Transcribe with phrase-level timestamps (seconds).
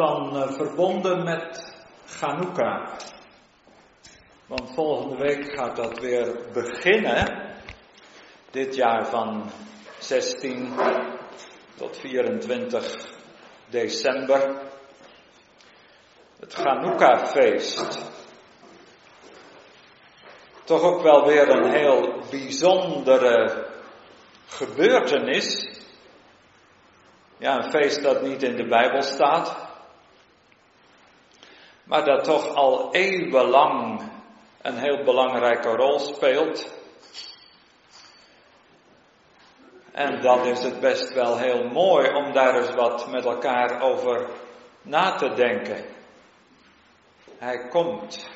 [0.00, 1.74] dan eh, verbonden met
[2.06, 2.96] Chanukka.
[4.46, 7.48] Want volgende week gaat dat weer beginnen.
[8.50, 9.50] Dit jaar van
[9.98, 10.72] 16
[11.76, 12.96] tot 24
[13.68, 14.56] december.
[16.40, 18.08] Het Chanukka-feest.
[20.64, 23.66] Toch ook wel weer een heel bijzondere
[24.46, 25.68] gebeurtenis.
[27.38, 29.69] Ja, een feest dat niet in de Bijbel staat,
[31.90, 34.02] maar dat toch al eeuwenlang
[34.62, 36.72] een heel belangrijke rol speelt.
[39.92, 44.28] En dan is het best wel heel mooi om daar eens wat met elkaar over
[44.82, 45.84] na te denken.
[47.38, 48.28] Hij komt.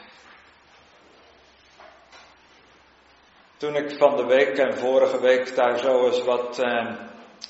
[3.57, 6.95] Toen ik van de week en vorige week daar zo eens wat eh,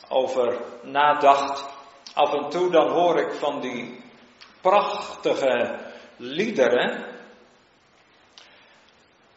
[0.08, 1.68] over nadacht,
[2.14, 4.02] af en toe dan hoor ik van die
[4.60, 5.83] prachtige
[6.16, 7.12] liederen.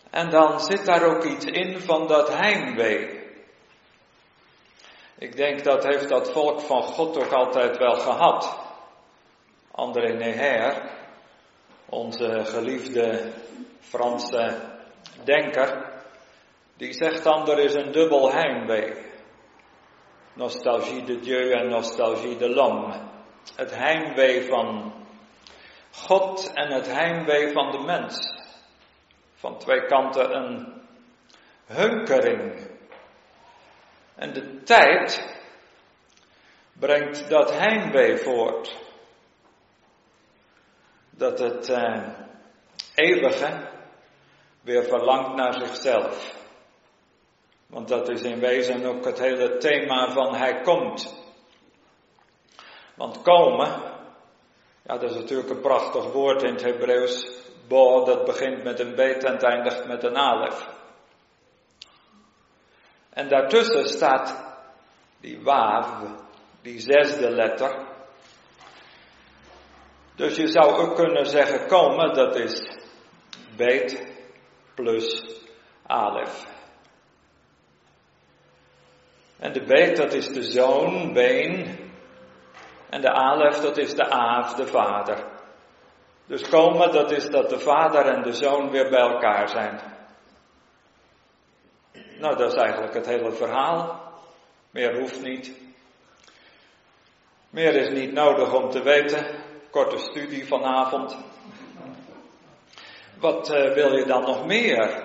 [0.09, 3.25] En dan zit daar ook iets in van dat heimwee.
[5.17, 8.59] Ik denk dat heeft dat volk van God ook altijd wel gehad.
[9.71, 10.91] André Neher,
[11.85, 13.31] onze geliefde
[13.79, 14.61] Franse
[15.23, 16.01] denker,
[16.77, 19.05] die zegt dan er is een dubbel heimwee.
[20.33, 23.01] Nostalgie de Dieu en nostalgie de l'homme.
[23.55, 24.93] Het heimwee van
[26.05, 28.35] God en het heimwee van de mens.
[29.33, 30.81] Van twee kanten een
[31.65, 32.69] hunkering.
[34.15, 35.37] En de tijd
[36.73, 38.77] brengt dat heimwee voort.
[41.09, 42.07] Dat het eh,
[42.95, 43.69] eeuwige
[44.61, 46.35] weer verlangt naar zichzelf.
[47.67, 51.25] Want dat is in wezen ook het hele thema van hij komt.
[52.95, 53.96] Want komen,
[54.87, 57.29] ja dat is natuurlijk een prachtig woord in het Hebreeuws.
[57.67, 60.67] Bo, dat begint met een beet en eindigt met een alef.
[63.09, 64.55] En daartussen staat
[65.19, 66.01] die waaf,
[66.61, 67.85] die zesde letter.
[70.15, 72.77] Dus je zou ook kunnen zeggen komen, dat is
[73.55, 74.07] beet
[74.75, 75.23] plus
[75.85, 76.45] alef.
[79.39, 81.86] En de beet, dat is de zoon, been.
[82.97, 85.23] En de alef, dat is de aaf, de vader.
[86.25, 89.79] Dus komen, dat is dat de vader en de zoon weer bij elkaar zijn.
[92.19, 94.01] Nou, dat is eigenlijk het hele verhaal.
[94.71, 95.51] Meer hoeft niet.
[97.49, 99.25] Meer is niet nodig om te weten.
[99.69, 101.17] Korte studie vanavond.
[103.19, 105.03] Wat uh, wil je dan nog meer?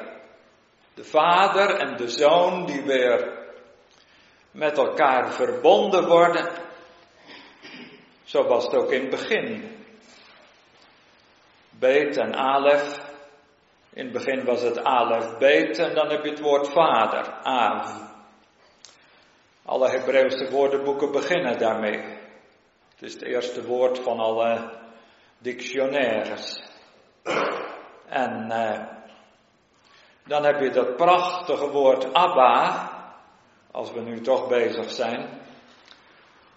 [0.95, 3.39] De vader en de zoon die weer
[4.51, 6.71] met elkaar verbonden worden.
[8.33, 9.77] Zo was het ook in het begin.
[11.71, 12.99] Beet en Alef.
[13.93, 18.11] In het begin was het Alef Beet en dan heb je het woord vader, Av.
[19.65, 21.99] Alle Hebreeuwse woordenboeken beginnen daarmee.
[22.93, 24.71] Het is het eerste woord van alle
[25.39, 26.63] dictionaires.
[28.07, 28.87] En eh,
[30.27, 32.91] dan heb je dat prachtige woord Abba,
[33.71, 35.42] als we nu toch bezig zijn.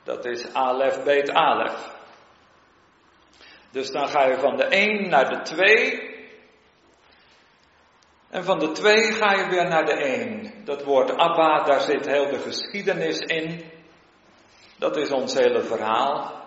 [0.05, 1.93] Dat is Alef Beet Alef.
[3.71, 6.13] Dus dan ga je van de 1 naar de 2.
[8.29, 10.65] En van de 2 ga je weer naar de 1.
[10.65, 13.71] Dat woord Abba, daar zit heel de geschiedenis in.
[14.77, 16.43] Dat is ons hele verhaal.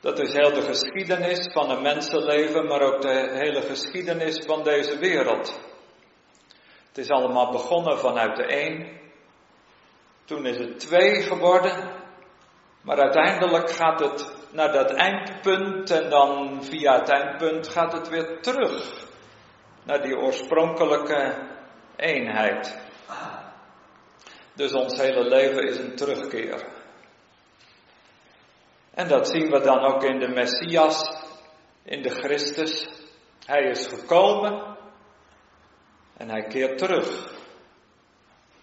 [0.00, 4.98] Dat is heel de geschiedenis van een mensenleven, maar ook de hele geschiedenis van deze
[4.98, 5.60] wereld.
[6.88, 9.04] Het is allemaal begonnen vanuit de 1.
[10.26, 12.04] Toen is het twee geworden.
[12.82, 18.40] Maar uiteindelijk gaat het naar dat eindpunt en dan via het eindpunt gaat het weer
[18.40, 19.06] terug
[19.82, 21.48] naar die oorspronkelijke
[21.96, 22.78] eenheid.
[24.54, 26.64] Dus ons hele leven is een terugkeer.
[28.94, 31.22] En dat zien we dan ook in de Messias,
[31.82, 32.88] in de Christus.
[33.44, 34.76] Hij is gekomen
[36.16, 37.35] en hij keert terug.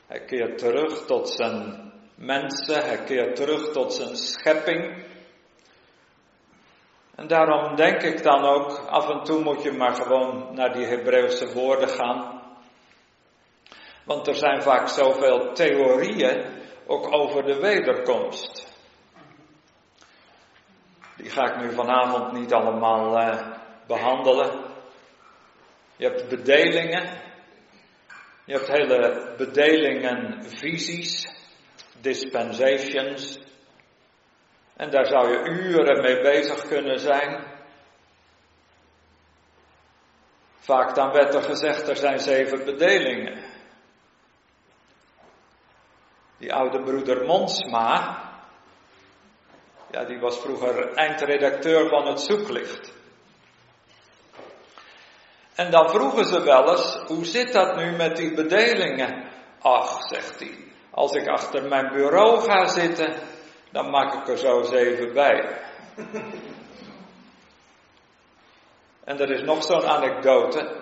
[0.08, 5.06] Hij keert terug tot zijn mensen, hij keert terug tot zijn schepping.
[7.16, 10.86] En daarom denk ik dan ook, af en toe moet je maar gewoon naar die
[10.86, 12.42] Hebreeuwse woorden gaan.
[14.06, 16.46] Want er zijn vaak zoveel theorieën
[16.88, 18.72] ook over de wederkomst.
[21.18, 23.48] Die ga ik nu vanavond niet allemaal uh,
[23.88, 24.72] behandelen.
[25.96, 27.22] Je hebt bedelingen,
[28.46, 31.28] je hebt hele bedelingen, visies,
[32.02, 33.40] dispensations.
[34.76, 37.52] En daar zou je uren mee bezig kunnen zijn.
[40.60, 43.44] Vaak dan werd er gezegd, er zijn zeven bedelingen.
[46.38, 48.22] Die oude broeder Monsma,
[49.92, 53.03] ja, die was vroeger eindredacteur van het Zoeklicht.
[55.56, 59.32] En dan vroegen ze wel eens, hoe zit dat nu met die bedelingen?
[59.62, 60.58] Ach, zegt hij,
[60.92, 63.16] als ik achter mijn bureau ga zitten,
[63.72, 65.62] dan maak ik er zo zeven bij.
[69.06, 70.82] en er is nog zo'n anekdote.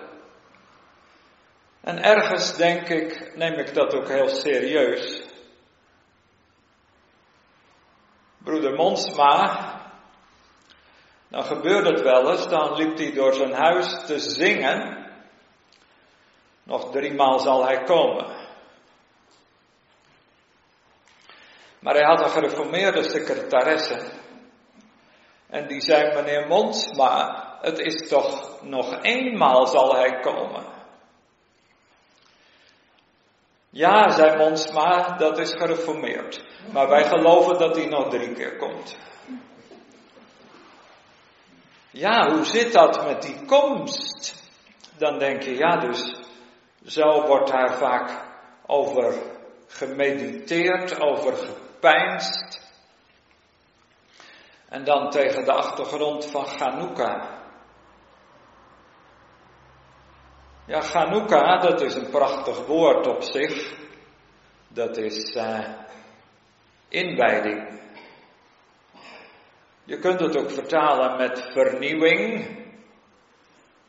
[1.80, 5.22] En ergens denk ik, neem ik dat ook heel serieus.
[8.38, 9.81] Broeder Monsma,
[11.32, 15.06] dan gebeurde het wel eens, dan liep hij door zijn huis te zingen.
[16.62, 18.26] Nog driemaal zal hij komen.
[21.78, 24.10] Maar hij had een gereformeerde secretaresse.
[25.46, 30.64] En die zei, meneer Monsma, het is toch nog eenmaal zal hij komen.
[33.70, 36.44] Ja, zei Monsma, dat is gereformeerd.
[36.72, 38.96] Maar wij geloven dat hij nog drie keer komt.
[41.92, 44.42] Ja, hoe zit dat met die komst?
[44.96, 46.16] Dan denk je, ja, dus
[46.86, 48.24] zo wordt daar vaak
[48.66, 49.14] over
[49.66, 52.60] gemediteerd, over gepijnst.
[54.68, 57.40] En dan tegen de achtergrond van Chanukka.
[60.66, 63.74] Ja, Chanukka, dat is een prachtig woord op zich.
[64.68, 65.68] Dat is uh,
[66.88, 67.80] inwijding.
[69.84, 72.60] Je kunt het ook vertalen met vernieuwing.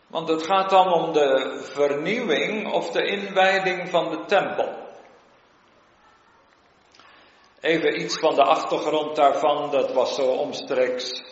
[0.07, 4.81] Want het gaat dan om de vernieuwing of de inwijding van de tempel.
[7.62, 11.24] Even iets van de achtergrond daarvan, dat was zo omstreeks.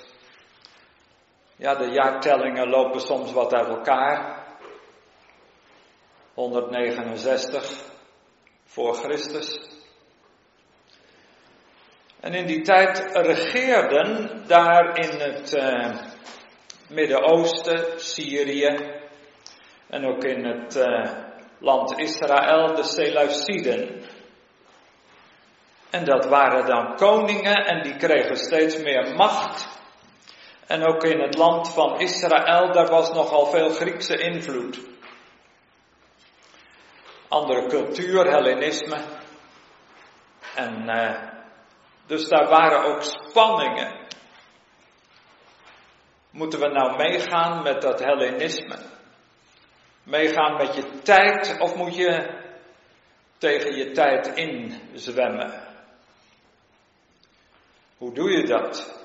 [1.56, 4.46] Ja, de jaartellingen lopen soms wat uit elkaar.
[6.34, 7.84] 169
[8.66, 9.60] voor Christus.
[12.22, 15.90] En in die tijd regeerden daar in het uh,
[16.90, 19.00] Midden-Oosten, Syrië
[19.88, 21.12] en ook in het uh,
[21.60, 24.04] land Israël de Seleuciden.
[25.90, 29.80] En dat waren dan koningen en die kregen steeds meer macht.
[30.68, 34.80] En ook in het land van Israël, daar was nogal veel Griekse invloed.
[37.28, 38.98] Andere cultuur, Hellenisme.
[40.56, 41.41] En uh,
[42.12, 44.08] dus daar waren ook spanningen.
[46.30, 48.80] Moeten we nou meegaan met dat Hellenisme?
[50.04, 52.40] Meegaan met je tijd of moet je
[53.38, 55.64] tegen je tijd inzwemmen?
[57.98, 59.04] Hoe doe je dat?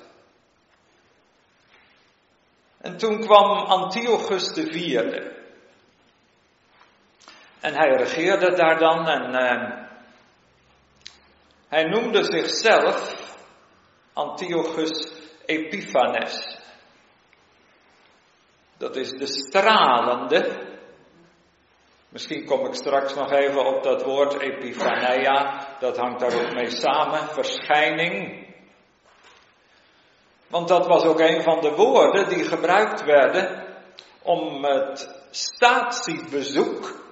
[2.77, 5.35] En toen kwam Antiochus de vierde.
[7.59, 9.86] En hij regeerde daar dan en uh,
[11.67, 13.25] hij noemde zichzelf
[14.13, 15.11] Antiochus
[15.45, 16.57] Epiphanes.
[18.77, 20.65] Dat is de stralende.
[22.09, 25.67] Misschien kom ik straks nog even op dat woord Epiphaneia.
[25.79, 27.27] Dat hangt daar ook mee samen.
[27.27, 28.45] Verschijning.
[30.47, 33.65] Want dat was ook een van de woorden die gebruikt werden
[34.21, 37.05] om het statiebezoek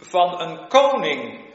[0.00, 1.46] van een koning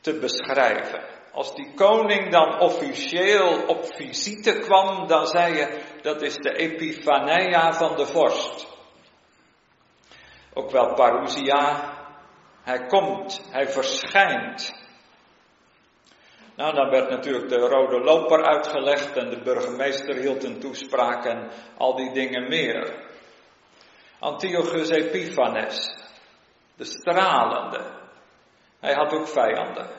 [0.00, 1.17] te beschrijven.
[1.32, 7.72] Als die koning dan officieel op visite kwam, dan zei je dat is de Epiphania
[7.72, 8.76] van de vorst.
[10.54, 11.96] Ook wel parousia.
[12.62, 14.76] Hij komt, hij verschijnt.
[16.56, 21.50] Nou, dan werd natuurlijk de rode loper uitgelegd en de burgemeester hield een toespraak en
[21.76, 23.06] al die dingen meer.
[24.18, 25.96] Antiochus Epiphanes,
[26.76, 27.80] de stralende.
[28.80, 29.97] Hij had ook vijanden.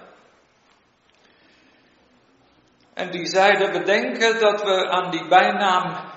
[2.99, 6.11] En die zeiden, we denken dat we aan die bijnaam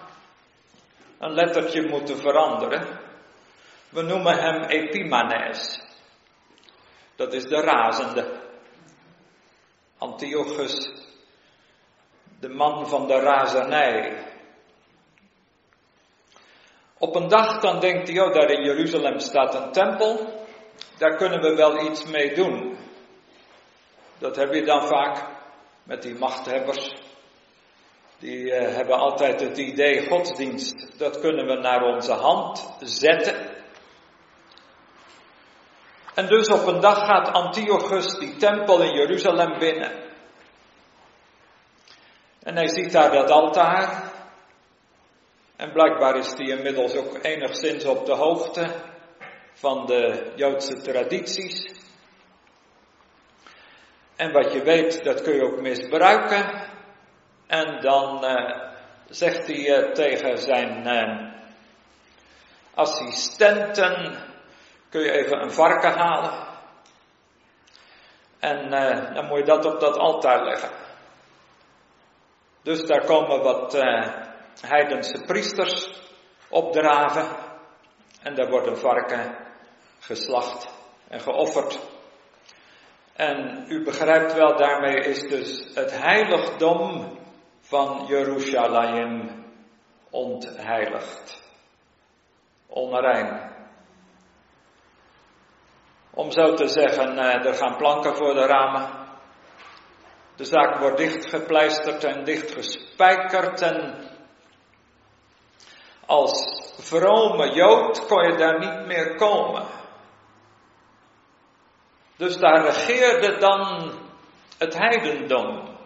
[1.18, 3.00] een lettertje moeten veranderen.
[3.88, 5.80] We noemen hem Epimanes.
[7.16, 8.40] Dat is de razende.
[9.98, 10.92] Antiochus,
[12.40, 14.26] de man van de razernij.
[16.98, 20.44] Op een dag dan denkt hij, oh daar in Jeruzalem staat een tempel,
[20.98, 22.76] daar kunnen we wel iets mee doen.
[24.18, 25.31] Dat heb je dan vaak
[25.82, 26.94] met die machthebbers.
[28.18, 33.50] Die uh, hebben altijd het idee godsdienst, dat kunnen we naar onze hand zetten.
[36.14, 39.92] En dus op een dag gaat Antiochus die tempel in Jeruzalem binnen.
[42.42, 44.12] En hij ziet daar dat altaar.
[45.56, 48.74] En blijkbaar is hij inmiddels ook enigszins op de hoogte
[49.52, 51.81] van de Joodse tradities.
[54.16, 56.70] En wat je weet, dat kun je ook misbruiken.
[57.46, 58.70] En dan uh,
[59.08, 61.32] zegt hij uh, tegen zijn uh,
[62.74, 64.18] assistenten,
[64.88, 66.50] kun je even een varken halen.
[68.38, 68.70] En
[69.14, 70.70] dan moet je dat op dat altaar leggen.
[72.62, 73.72] Dus daar komen wat
[74.60, 76.02] heidense priesters
[76.48, 77.26] opdraven.
[78.22, 79.36] En daar wordt een varken
[80.00, 80.68] geslacht
[81.08, 81.78] en geofferd.
[83.12, 87.18] En u begrijpt wel, daarmee is dus het heiligdom
[87.60, 89.44] van Jeruzalem
[90.10, 91.42] ontheiligd.
[92.66, 93.50] Onrein.
[96.14, 98.90] Om zo te zeggen, eh, er gaan planken voor de ramen.
[100.36, 104.10] De zaak wordt dichtgepleisterd en dichtgespijkerd en
[106.06, 109.81] als vrome Jood kon je daar niet meer komen.
[112.22, 113.92] Dus daar regeerde dan
[114.58, 115.76] het heidendom.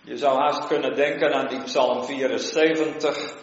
[0.00, 3.34] Je zou haast kunnen denken aan die Psalm 74.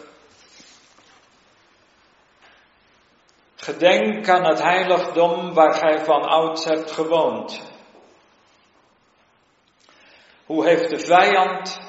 [3.56, 7.62] Gedenk aan het heiligdom waar gij van ouds hebt gewoond.
[10.46, 11.80] Hoe heeft de vijand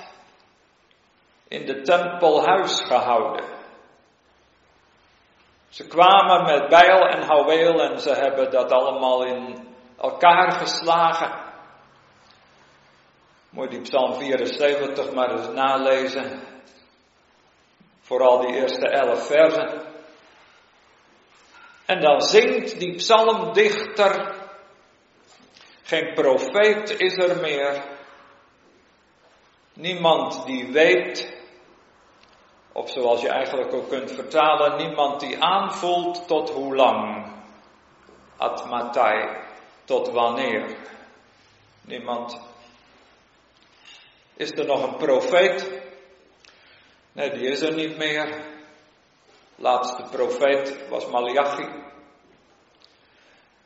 [1.48, 3.58] in de tempel huis gehouden?
[5.69, 11.47] Ze kwamen met bijl en houweel en ze hebben dat allemaal in elkaar geslagen.
[13.49, 16.41] Moet die Psalm 74 maar eens nalezen.
[18.01, 19.88] Vooral die eerste elf versen.
[21.85, 24.35] En dan zingt die psalmdichter,
[25.83, 27.83] geen profeet is er meer,
[29.73, 31.38] niemand die weet,
[32.71, 37.31] of zoals je eigenlijk ook kunt vertalen, niemand die aanvoelt tot hoe lang,
[38.38, 39.38] atmatai,
[39.85, 40.77] tot wanneer.
[41.81, 42.41] Niemand
[44.35, 45.81] is er nog een profeet?
[47.11, 48.43] Nee, die is er niet meer.
[49.55, 51.67] Laatste profeet was Malachi.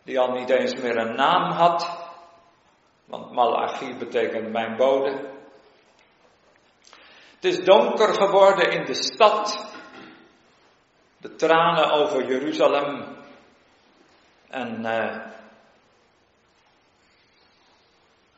[0.04, 2.12] Die al niet eens meer een naam had.
[3.06, 5.33] Want Malachi betekent mijn bode.
[7.44, 9.66] Het is donker geworden in de stad.
[11.18, 13.18] De tranen over Jeruzalem.
[14.50, 15.26] En uh,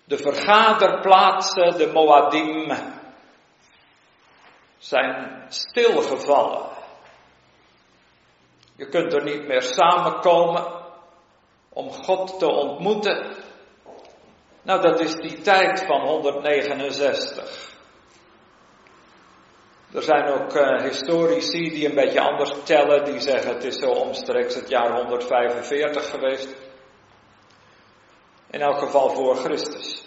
[0.03, 2.71] De vergaderplaatsen, de Moadim,
[4.77, 6.69] zijn stilgevallen.
[8.75, 10.65] Je kunt er niet meer samenkomen
[11.69, 13.35] om God te ontmoeten.
[14.62, 17.75] Nou, dat is die tijd van 169.
[19.96, 23.90] Er zijn ook uh, historici die een beetje anders tellen, die zeggen het is zo
[23.90, 26.56] omstreeks het jaar 145 geweest.
[28.52, 30.06] In elk geval voor Christus.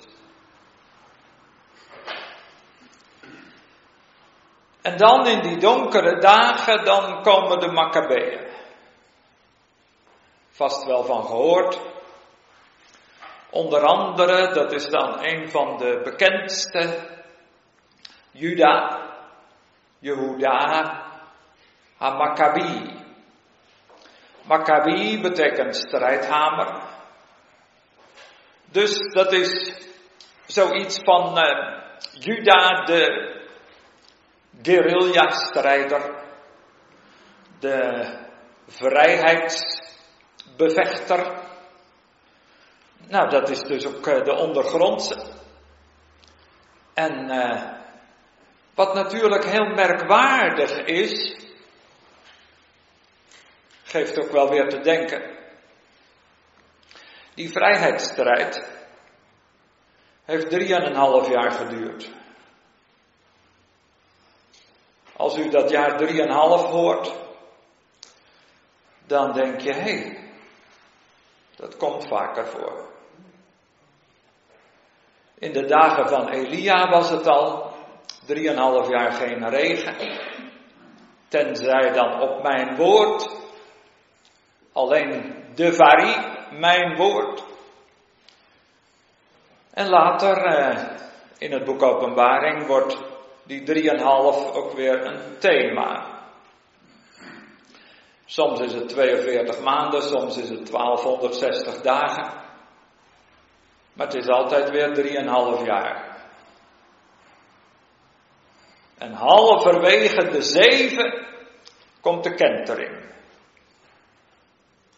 [4.82, 8.46] En dan in die donkere dagen, dan komen de Maccabeeën.
[10.50, 11.80] Vast wel van gehoord.
[13.50, 16.98] Onder andere, dat is dan een van de bekendste,
[18.30, 19.07] Juda,
[19.98, 21.04] Jehuda,
[21.98, 22.98] HaMaccabi.
[24.48, 26.82] Maccabi betekent strijdhamer.
[28.64, 29.72] Dus dat is
[30.46, 31.44] zoiets van uh,
[32.12, 33.32] Juda, de
[34.62, 36.14] guerrilla-strijder,
[37.58, 38.06] de
[38.66, 41.46] vrijheidsbevechter.
[43.08, 45.22] Nou, dat is dus ook uh, de ondergrondse.
[46.94, 47.77] En uh,
[48.78, 51.36] wat natuurlijk heel merkwaardig is,
[53.82, 55.36] geeft ook wel weer te denken.
[57.34, 58.70] Die vrijheidsstrijd
[60.24, 62.10] heeft drieënhalf jaar geduurd.
[65.16, 67.14] Als u dat jaar drieënhalf hoort,
[69.06, 70.30] dan denk je, hé, hey,
[71.56, 72.92] dat komt vaker voor.
[75.38, 77.67] In de dagen van Elia was het al
[78.28, 79.94] drieënhalf jaar geen regen.
[81.28, 83.36] Tenzij dan op mijn woord,
[84.72, 86.16] alleen de varie
[86.58, 87.42] mijn woord.
[89.72, 90.84] En later eh,
[91.38, 92.98] in het boek Openbaring wordt
[93.44, 96.16] die drieënhalf ook weer een thema.
[98.24, 102.46] Soms is het 42 maanden, soms is het 1260 dagen.
[103.92, 106.07] Maar het is altijd weer drieënhalf jaar.
[108.98, 111.26] En halverwege de zeven
[112.00, 113.06] komt de kentering.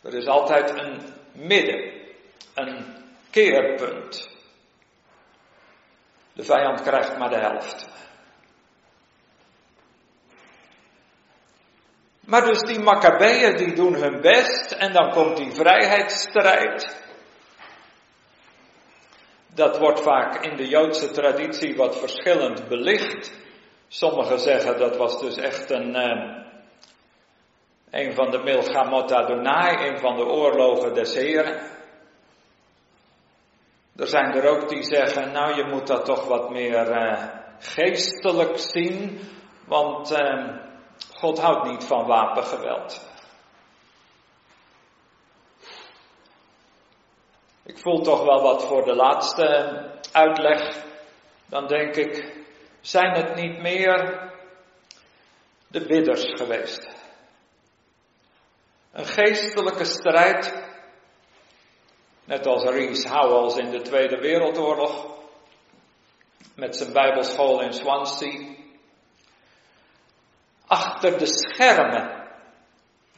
[0.02, 1.00] Er is altijd een
[1.32, 1.92] midden,
[2.54, 2.86] een
[3.30, 4.28] keerpunt.
[6.32, 7.88] De vijand krijgt maar de helft.
[12.20, 16.96] Maar dus die Maccabeeën die doen hun best en dan komt die vrijheidsstrijd.
[19.54, 23.32] Dat wordt vaak in de Joodse traditie wat verschillend belicht.
[23.92, 26.44] Sommigen zeggen dat was dus echt een, uh,
[27.90, 31.60] een van de Milchamot Adonai, een van de oorlogen des Heren.
[33.96, 37.24] Er zijn er ook die zeggen, nou je moet dat toch wat meer uh,
[37.58, 39.20] geestelijk zien,
[39.66, 40.56] want uh,
[41.14, 43.08] God houdt niet van wapengeweld.
[47.64, 49.76] Ik voel toch wel wat voor de laatste
[50.12, 50.84] uitleg.
[51.46, 52.39] Dan denk ik,
[52.80, 54.30] zijn het niet meer
[55.66, 56.88] de bidders geweest?
[58.92, 60.64] Een geestelijke strijd,
[62.24, 65.18] net als Rees Howells in de Tweede Wereldoorlog,
[66.54, 68.54] met zijn Bijbelschool in Swansea.
[70.66, 72.28] Achter de schermen,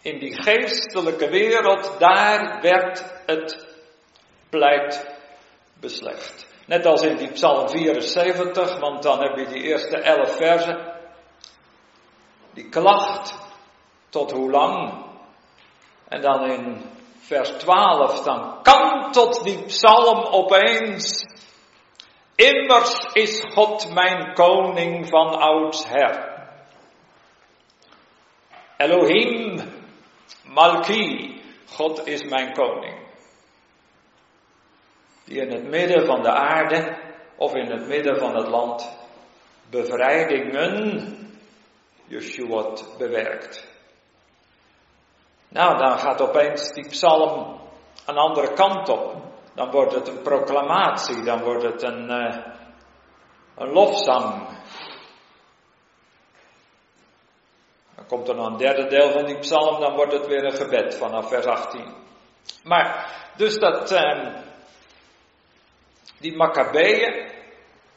[0.01, 3.67] in die geestelijke wereld, daar werd het
[4.49, 5.07] pleit
[5.81, 6.52] beslecht.
[6.67, 10.79] Net als in die Psalm 74, want dan heb je die eerste elf versen.
[12.55, 13.39] Die klacht
[14.11, 15.05] tot hoe lang?
[16.09, 21.25] En dan in vers 12, dan kantelt die psalm opeens.
[22.37, 26.31] Immers is God mijn koning van oudsher.
[28.77, 29.61] Elohim
[30.45, 31.41] Malki,
[31.77, 33.02] God is mijn koning
[35.25, 36.97] die in het midden van de aarde
[37.37, 38.99] of in het midden van het land
[39.71, 41.17] bevrijdingen
[42.07, 43.71] Yeshua bewerkt.
[45.49, 47.61] Nou, dan gaat opeens die psalm
[48.07, 49.17] een andere kant op.
[49.55, 52.37] Dan wordt het een proclamatie, dan wordt het een, uh,
[53.57, 54.49] een lofzang.
[57.95, 60.57] Dan komt er nog een derde deel van die psalm, dan wordt het weer een
[60.57, 61.95] gebed vanaf vers 18.
[62.65, 63.07] Maar,
[63.37, 64.29] dus dat, uh,
[66.23, 67.31] die Maccabeeën,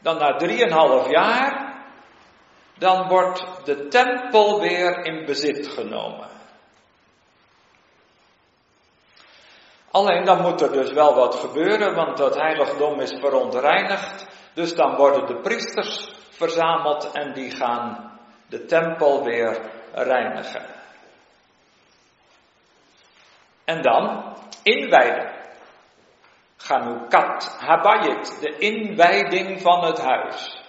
[0.01, 1.73] dan na drieënhalf jaar,
[2.77, 6.27] dan wordt de tempel weer in bezit genomen.
[9.91, 14.27] Alleen dan moet er dus wel wat gebeuren, want dat heiligdom is verontreinigd.
[14.53, 18.11] Dus dan worden de priesters verzameld en die gaan
[18.47, 19.61] de tempel weer
[19.93, 20.65] reinigen.
[23.65, 25.34] En dan inwijden.
[26.65, 30.63] Chanukat Habayit, de inwijding van het huis.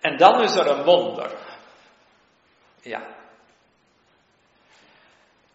[0.00, 1.30] En dan is er een wonder.
[2.80, 3.02] Ja.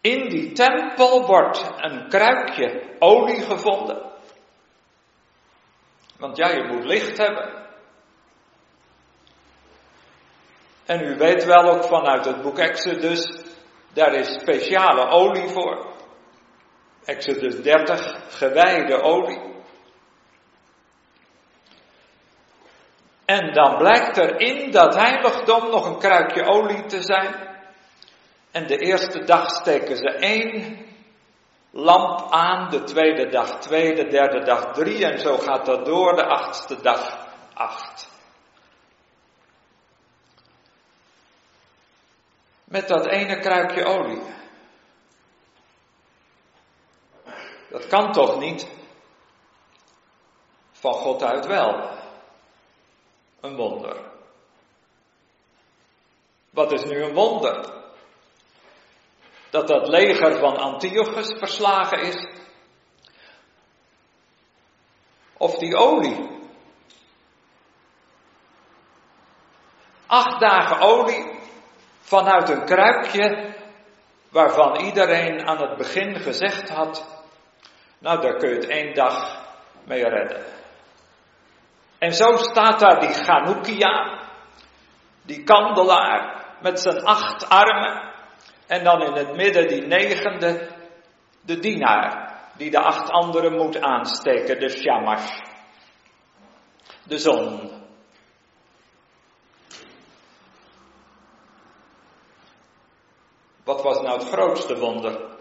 [0.00, 4.12] In die tempel wordt een kruikje olie gevonden.
[6.18, 7.66] Want ja, je moet licht hebben.
[10.84, 13.44] En u weet wel ook vanuit het boek Exodus,
[13.92, 15.95] daar is speciale olie voor.
[17.06, 19.54] Exodus 30, gewijde olie.
[23.24, 27.34] En dan blijkt er in dat heiligdom nog een kruikje olie te zijn.
[28.50, 30.86] En de eerste dag steken ze één
[31.70, 36.16] lamp aan, de tweede dag twee, de derde dag drie en zo gaat dat door,
[36.16, 38.08] de achtste dag acht.
[42.64, 44.22] Met dat ene kruikje olie.
[47.76, 48.68] Dat kan toch niet?
[50.72, 51.90] Van God uit wel.
[53.40, 53.96] Een wonder.
[56.50, 57.72] Wat is nu een wonder?
[59.50, 62.28] Dat dat leger van Antiochus verslagen is?
[65.36, 66.28] Of die olie?
[70.06, 71.38] Acht dagen olie
[72.00, 73.54] vanuit een kruikje
[74.28, 77.15] waarvan iedereen aan het begin gezegd had:
[77.98, 79.44] nou, daar kun je het één dag
[79.84, 80.44] mee redden.
[81.98, 84.20] En zo staat daar die Chanukia,
[85.22, 88.14] die kandelaar met zijn acht armen.
[88.66, 90.68] En dan in het midden die negende,
[91.40, 95.40] de dienaar, die de acht anderen moet aansteken, de Shamash.
[97.02, 97.70] De zon.
[103.64, 105.35] Wat was nou het grootste wonder?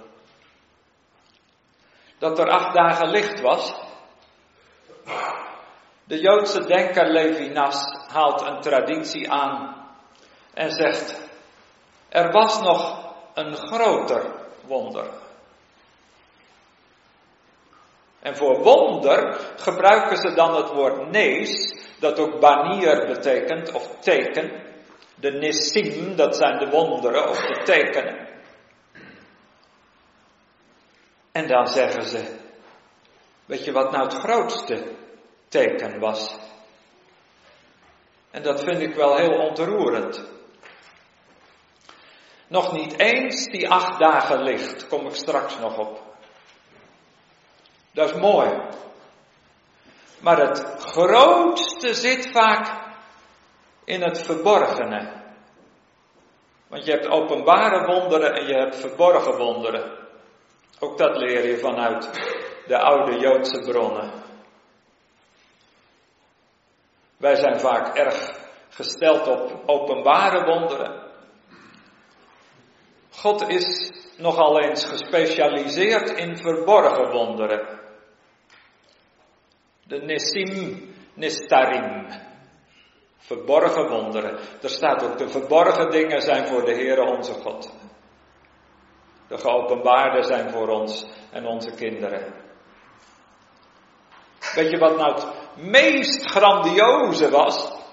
[2.18, 3.74] Dat er acht dagen licht was?
[6.04, 9.86] De Joodse denker Levinas haalt een traditie aan
[10.54, 11.30] en zegt,
[12.10, 14.24] er was nog een groter
[14.66, 15.06] wonder.
[18.20, 24.64] En voor wonder gebruiken ze dan het woord nees, dat ook banier betekent, of teken.
[25.16, 28.35] De nesim, dat zijn de wonderen of de tekenen.
[31.36, 32.40] En dan zeggen ze,
[33.46, 34.96] weet je wat nou het grootste
[35.48, 36.36] teken was?
[38.32, 40.24] En dat vind ik wel heel ontroerend.
[42.48, 46.02] Nog niet eens die acht dagen licht, kom ik straks nog op.
[47.92, 48.62] Dat is mooi.
[50.20, 52.94] Maar het grootste zit vaak
[53.84, 55.24] in het verborgene.
[56.68, 60.05] Want je hebt openbare wonderen en je hebt verborgen wonderen.
[60.80, 62.10] Ook dat leer je vanuit
[62.68, 64.12] de oude Joodse bronnen.
[67.18, 71.04] Wij zijn vaak erg gesteld op openbare wonderen.
[73.12, 77.80] God is nogal eens gespecialiseerd in verborgen wonderen.
[79.84, 82.08] De Nesim Nistarim.
[83.18, 84.40] Verborgen wonderen.
[84.62, 87.85] Er staat ook de verborgen dingen zijn voor de Heere onze God.
[89.28, 92.34] De geopenbaarde zijn voor ons en onze kinderen.
[94.56, 97.84] Weet je wat nou het meest grandioze was?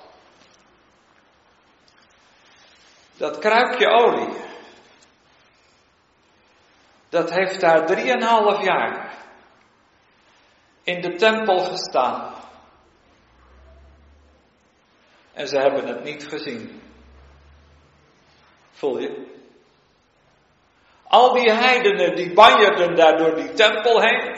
[3.17, 4.41] Dat kruikje olie.
[7.09, 9.15] Dat heeft daar drieënhalf jaar
[10.83, 12.35] in de tempel gestaan.
[15.33, 16.83] En ze hebben het niet gezien.
[18.71, 19.32] Voel je?
[21.13, 24.37] Al die heidenen die banjerden daar door die tempel heen.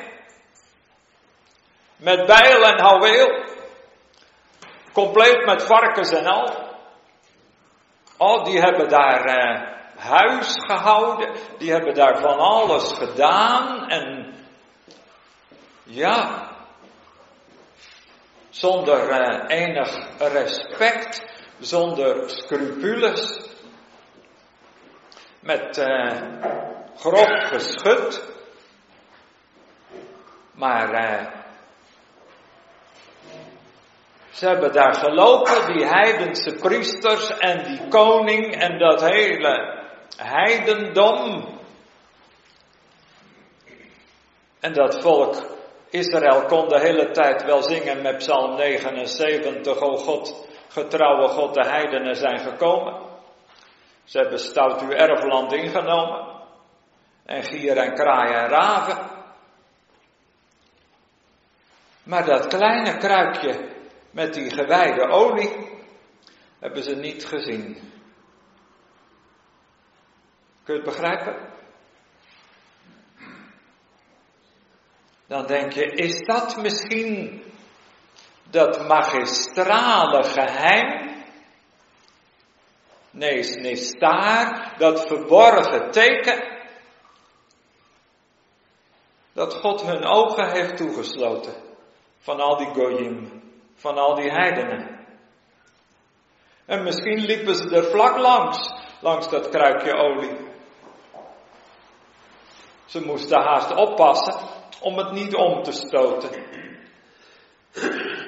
[1.96, 3.44] Met bijl en houweel.
[4.92, 6.72] Compleet met varkens en al.
[8.16, 9.62] Oh, die hebben daar eh,
[9.96, 11.34] huis gehouden.
[11.58, 13.88] Die hebben daar van alles gedaan.
[13.88, 14.34] En
[15.82, 16.48] ja,
[18.50, 21.24] zonder eh, enig respect,
[21.58, 23.52] zonder scrupules,
[25.44, 26.63] met uh,
[26.96, 28.24] grof geschut,
[30.52, 31.26] maar uh,
[34.30, 39.82] ze hebben daar gelopen, die heidense priesters en die koning en dat hele
[40.16, 41.52] heidendom.
[44.60, 45.54] En dat volk
[45.90, 51.68] Israël kon de hele tijd wel zingen met Psalm 79, O God, getrouwe God, de
[51.68, 53.00] heidenen zijn gekomen.
[54.04, 56.33] Ze hebben stout uw erfland ingenomen.
[57.24, 59.10] En gier en kraaien en raven.
[62.02, 63.68] Maar dat kleine kruikje
[64.10, 65.72] met die gewijde olie
[66.58, 67.92] hebben ze niet gezien.
[70.64, 71.52] Kun je het begrijpen?
[75.26, 77.42] Dan denk je, is dat misschien
[78.50, 81.14] dat magistrale geheim?
[83.10, 86.53] Nee, is daar dat verborgen teken
[89.34, 91.54] dat God hun ogen heeft toegesloten
[92.18, 93.42] van al die goyim,
[93.74, 95.06] van al die heidenen.
[96.66, 100.36] En misschien liepen ze er vlak langs, langs dat kruikje olie.
[102.84, 104.34] Ze moesten haast oppassen,
[104.80, 106.30] om het niet om te stoten.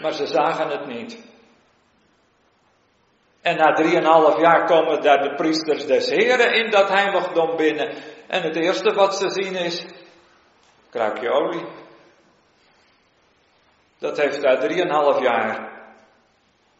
[0.02, 1.24] Maar ze zagen het niet.
[3.42, 7.94] En na drieënhalf jaar komen daar de priesters des Heren in dat heiligdom binnen.
[8.26, 9.84] En het eerste wat ze zien is,
[10.96, 11.64] kruikje olie.
[13.98, 15.72] Dat heeft daar drieënhalf jaar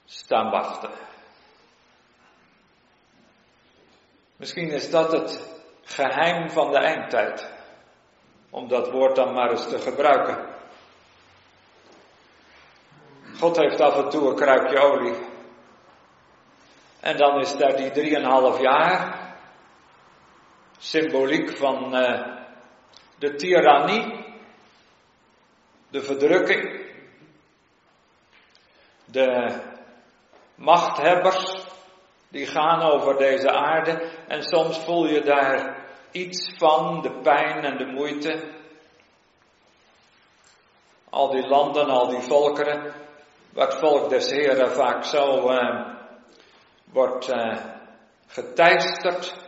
[0.05, 0.91] staan wachten.
[4.37, 7.55] Misschien is dat het geheim van de eindtijd
[8.51, 10.55] om dat woord dan maar eens te gebruiken.
[13.39, 15.17] God heeft af en toe een kruikje olie.
[17.01, 19.25] En dan is daar die drieënhalf jaar.
[20.79, 22.36] Symboliek van uh,
[23.19, 24.25] de tirannie.
[25.91, 26.95] De verdrukking.
[29.05, 29.61] De
[30.55, 31.65] machthebbers.
[32.29, 34.11] Die gaan over deze aarde.
[34.29, 38.55] En soms voel je daar iets van de pijn en de moeite.
[41.11, 42.93] Al die landen, al die volkeren,
[43.55, 45.97] het volk des Heren vaak zo uh,
[46.85, 47.57] wordt uh,
[48.27, 49.46] geteisterd.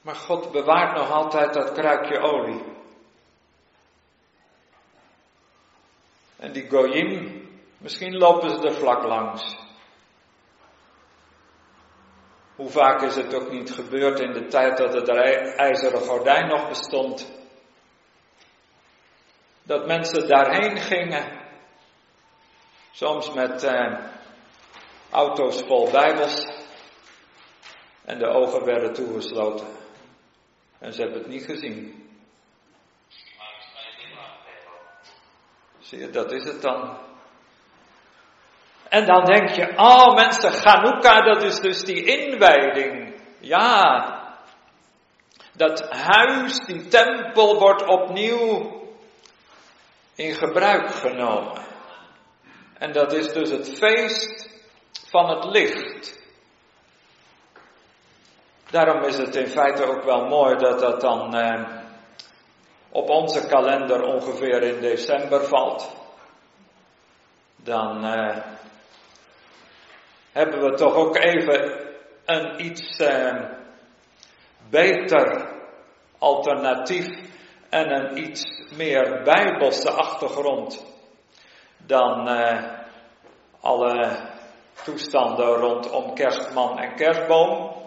[0.00, 2.64] Maar God bewaart nog altijd dat kruikje olie.
[6.36, 9.56] En die Goyim, misschien lopen ze er vlak langs.
[12.56, 15.08] Hoe vaak is het ook niet gebeurd in de tijd dat het
[15.56, 17.32] ijzeren gordijn nog bestond.
[19.62, 21.38] Dat mensen daarheen gingen.
[22.90, 23.98] Soms met eh,
[25.10, 26.46] auto's vol bijbels.
[28.04, 29.66] En de ogen werden toegesloten.
[30.80, 32.08] En ze hebben het niet gezien.
[35.78, 36.98] Zie je, dat is het dan.
[38.88, 43.22] En dan denk je, oh mensen, Chanukka, dat is dus die inwijding.
[43.38, 44.18] Ja,
[45.52, 48.78] dat huis, die tempel wordt opnieuw
[50.14, 51.62] in gebruik genomen.
[52.78, 54.58] En dat is dus het feest
[55.08, 56.19] van het licht.
[58.70, 61.64] Daarom is het in feite ook wel mooi dat dat dan eh,
[62.90, 65.96] op onze kalender ongeveer in december valt.
[67.56, 68.36] Dan eh,
[70.32, 71.88] hebben we toch ook even
[72.24, 73.44] een iets eh,
[74.70, 75.48] beter
[76.18, 77.08] alternatief
[77.68, 78.42] en een iets
[78.76, 80.84] meer bijbelse achtergrond
[81.76, 82.64] dan eh,
[83.60, 84.28] alle
[84.84, 87.79] toestanden rondom kerstman en kerstboom.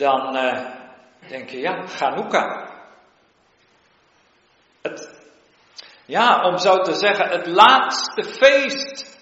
[0.00, 0.66] Dan eh,
[1.28, 2.68] denk je, ja, Chanukka.
[4.82, 5.20] Het,
[6.06, 9.18] ja, om zo te zeggen, het laatste feest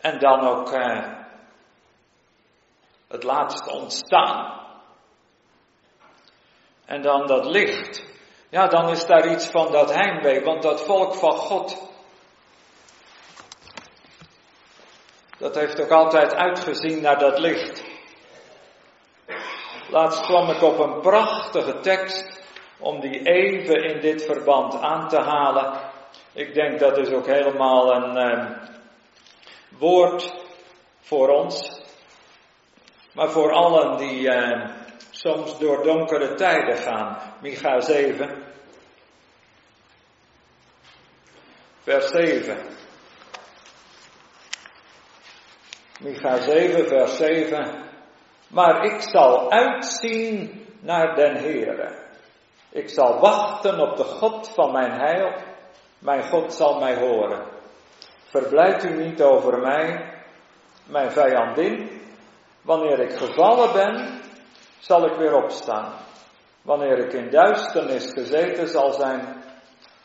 [0.00, 1.12] en dan ook eh,
[3.08, 4.66] het laatste ontstaan.
[6.84, 8.04] En dan dat licht.
[8.48, 11.90] Ja, dan is daar iets van dat heimwee, want dat volk van God.
[15.38, 17.85] Dat heeft ook altijd uitgezien naar dat licht.
[19.88, 22.44] Laatst kwam ik op een prachtige tekst
[22.78, 25.80] om die even in dit verband aan te halen.
[26.32, 28.52] Ik denk dat is ook helemaal een, ehm,
[29.78, 30.34] woord
[31.00, 31.80] voor ons,
[33.12, 34.70] maar voor allen die eh,
[35.10, 37.18] soms door donkere tijden gaan.
[37.40, 38.42] Micha 7,
[41.82, 42.58] vers 7.
[46.00, 47.85] Micha 7, vers 7.
[48.56, 51.94] Maar ik zal uitzien naar den Heere.
[52.70, 55.32] Ik zal wachten op de God van mijn heil.
[55.98, 57.46] Mijn God zal mij horen.
[58.24, 60.14] Verblijd u niet over mij,
[60.86, 62.00] mijn vijandin.
[62.62, 64.20] Wanneer ik gevallen ben,
[64.78, 65.92] zal ik weer opstaan.
[66.62, 69.44] Wanneer ik in duisternis gezeten zal zijn,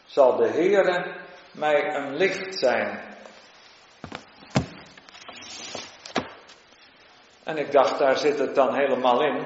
[0.05, 1.15] zal de Heere
[1.51, 3.10] mij een licht zijn.
[7.43, 9.43] En ik dacht, daar zit het dan helemaal in.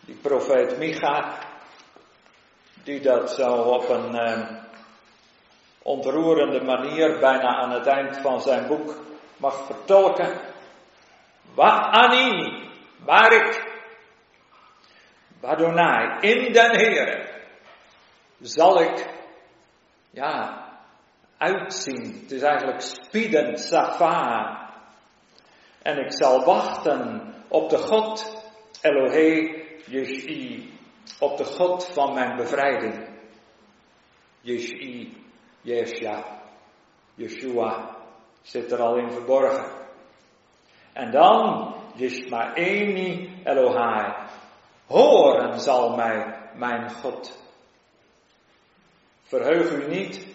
[0.00, 1.38] Die profeet Micha,
[2.84, 4.48] die dat zo op een eh,
[5.82, 8.96] ontroerende manier bijna aan het eind van zijn boek
[9.36, 10.40] mag vertolken.
[11.54, 12.62] Wa'ani,
[13.04, 13.74] waar ik,
[15.40, 17.28] Badonai, in den Heere,
[18.40, 19.06] zal ik,
[20.10, 20.64] ja,
[21.38, 22.20] uitzien.
[22.22, 24.65] Het is eigenlijk spiedend, safa.
[25.86, 28.42] En ik zal wachten op de God,
[28.82, 30.72] Elohe Jeshi,
[31.18, 33.08] op de God van mijn bevrijding.
[34.40, 35.24] Jeshi,
[35.60, 36.24] Jesja,
[37.14, 37.96] Yeshua
[38.42, 39.70] zit er al in verborgen.
[40.92, 44.28] En dan, Yishmaeni Elohai,
[44.86, 47.42] horen zal mij mijn God.
[49.22, 50.26] Verheug u niet,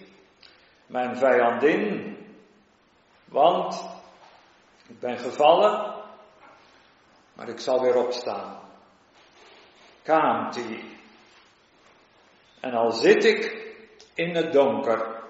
[0.85, 2.17] mijn vijandin,
[3.25, 3.99] want
[4.91, 5.95] ik ben gevallen,
[7.34, 8.60] maar ik zal weer opstaan.
[10.04, 10.99] Kaamti.
[12.60, 13.67] En al zit ik
[14.13, 15.23] in het donker,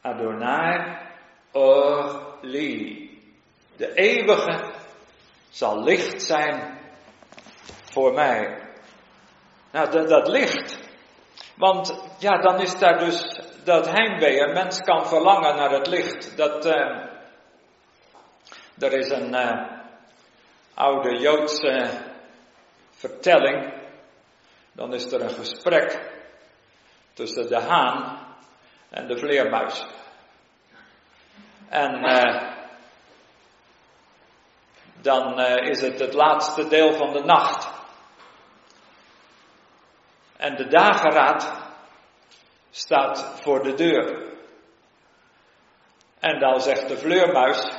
[0.00, 0.98] Adonai
[1.52, 3.06] Oli.
[3.76, 4.72] De eeuwige
[5.50, 6.78] zal licht zijn
[7.90, 8.68] voor mij.
[9.72, 10.78] Nou, dat, dat licht.
[11.56, 14.40] Want ja, dan is daar dus dat heimwee.
[14.40, 16.36] Een mens kan verlangen naar het licht.
[16.36, 17.16] Dat, uh,
[18.78, 19.80] er is een uh,
[20.74, 21.90] oude Joodse
[22.90, 23.74] vertelling.
[24.72, 26.10] Dan is er een gesprek
[27.12, 28.26] tussen de haan
[28.90, 29.86] en de vleermuis.
[31.68, 32.52] En uh,
[35.00, 37.76] dan uh, is het het laatste deel van de nacht.
[40.36, 41.52] En de dageraad
[42.70, 44.26] staat voor de deur.
[46.18, 47.77] En dan zegt de vleermuis,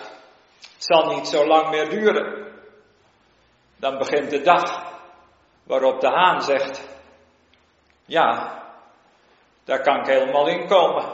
[0.83, 2.47] zal niet zo lang meer duren.
[3.75, 4.93] Dan begint de dag
[5.63, 6.87] waarop de haan zegt,
[8.05, 8.57] ja,
[9.69, 11.09] Daar kan ik helemaal in komen.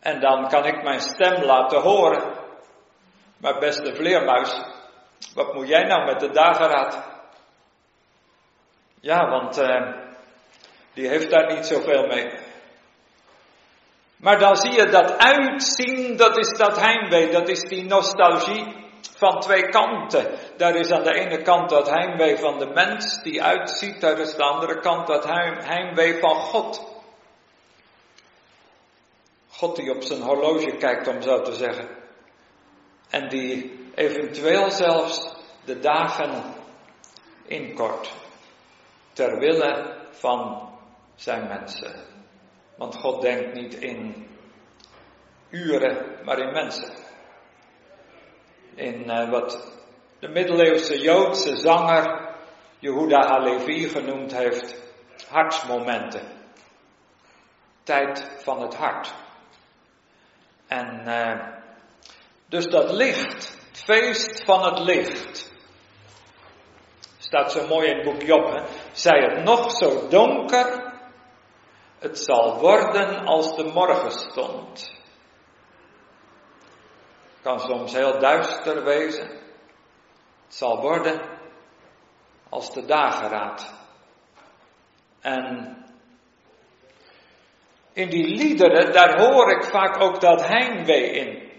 [0.00, 2.34] En dan kan ik mijn stem laten horen.
[3.36, 4.62] Maar beste vleermuis,
[5.34, 7.10] wat moet jij nou met de dageraad?
[9.00, 9.92] Ja, want uh,
[10.92, 12.41] die heeft daar niet zoveel mee.
[14.22, 18.74] Maar dan zie je dat uitzien, dat is dat heimwee, dat is die nostalgie
[19.16, 20.38] van twee kanten.
[20.56, 24.32] Daar is aan de ene kant dat heimwee van de mens die uitziet, daar is
[24.32, 25.24] aan de andere kant dat
[25.64, 26.82] heimwee van God.
[29.50, 31.88] God die op zijn horloge kijkt, om zo te zeggen.
[33.10, 36.54] En die eventueel zelfs de dagen
[37.46, 38.12] inkort.
[39.12, 40.70] Ter wille van
[41.14, 42.11] zijn mensen.
[42.76, 44.28] Want God denkt niet in
[45.50, 46.92] uren, maar in mensen.
[48.74, 49.78] In uh, wat
[50.18, 52.30] de middeleeuwse Joodse zanger
[52.78, 54.82] Yehuda Halevi genoemd heeft,
[55.28, 56.22] hartsmomenten.
[57.82, 59.14] Tijd van het hart.
[60.66, 61.48] En uh,
[62.46, 65.52] dus dat licht, het feest van het licht,
[67.18, 68.62] staat zo mooi in het boek Job, hè?
[68.92, 70.91] zij het nog zo donker,
[72.02, 74.92] het zal worden als de morgenstond.
[77.42, 79.28] Kan soms heel duister wezen.
[80.44, 81.20] Het zal worden
[82.48, 83.74] als de dageraad.
[85.20, 85.76] En
[87.92, 91.50] in die liederen, daar hoor ik vaak ook dat heimwee in.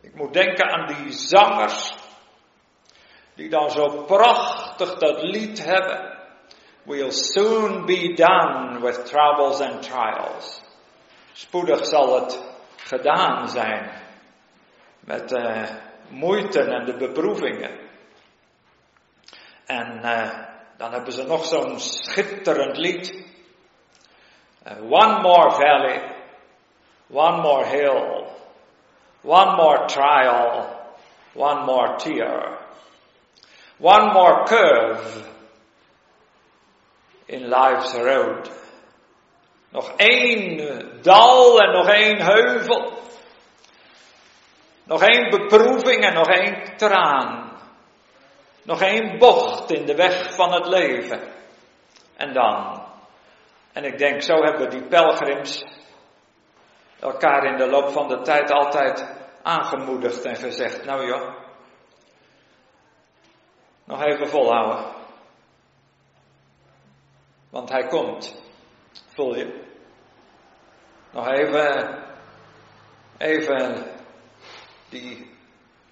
[0.00, 1.94] Ik moet denken aan die zangers,
[3.34, 6.13] die dan zo prachtig dat lied hebben.
[6.86, 10.60] We'll soon be done with troubles and trials.
[11.32, 12.42] Spoedig zal het
[12.76, 13.90] gedaan zijn
[15.00, 15.70] met de uh,
[16.08, 17.70] moeite en de beproevingen.
[19.66, 20.30] En uh,
[20.76, 23.26] dan hebben ze nog zo'n schitterend lied.
[24.66, 26.14] Uh, one more valley,
[27.10, 28.26] one more hill,
[29.22, 30.66] one more trial,
[31.34, 32.58] one more tear,
[33.78, 35.33] one more curve
[37.34, 38.50] in life's road.
[39.68, 42.92] Nog één dal en nog één heuvel.
[44.84, 47.52] Nog één beproeving en nog één traan.
[48.62, 51.20] Nog één bocht in de weg van het leven.
[52.16, 52.82] En dan.
[53.72, 55.64] En ik denk, zo hebben die pelgrims
[57.00, 59.06] elkaar in de loop van de tijd altijd
[59.42, 61.34] aangemoedigd en gezegd, nou joh,
[63.84, 65.03] nog even volhouden.
[67.54, 68.42] Want hij komt.
[69.14, 69.64] Voel je?
[71.10, 71.98] Nog even,
[73.18, 73.92] even
[74.88, 75.30] die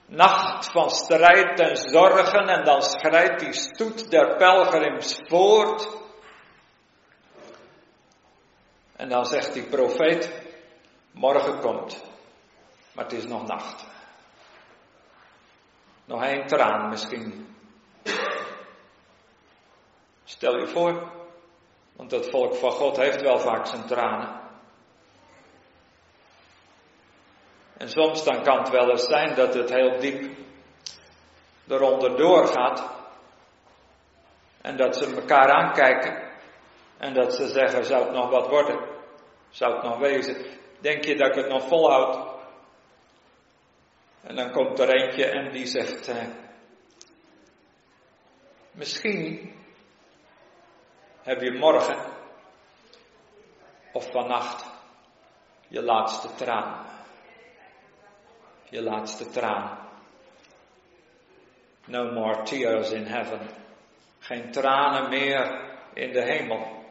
[0.06, 5.88] nacht van strijd en zorgen en dan schrijdt die stoet der pelgrims voort.
[8.96, 10.42] En dan zegt die profeet,
[11.12, 12.02] morgen komt,
[12.92, 13.86] maar het is nog nacht.
[16.04, 17.56] Nog één traan misschien.
[20.24, 21.21] Stel je voor,
[21.96, 24.40] want het volk van God heeft wel vaak zijn tranen.
[27.76, 30.36] En soms dan kan het wel eens zijn dat het heel diep
[31.68, 32.90] eronder doorgaat.
[34.60, 36.30] En dat ze elkaar aankijken.
[36.98, 38.88] En dat ze zeggen, zou het nog wat worden?
[39.50, 40.36] Zou het nog wezen?
[40.80, 42.30] Denk je dat ik het nog volhoud?
[44.22, 46.26] En dan komt er eentje en die zegt, eh,
[48.70, 49.54] misschien
[51.22, 51.98] heb je morgen
[53.92, 54.64] of vannacht
[55.68, 56.90] je laatste traan
[58.72, 59.78] je laatste traan.
[61.84, 63.50] No more tears in heaven.
[64.18, 66.84] Geen tranen meer in de hemel.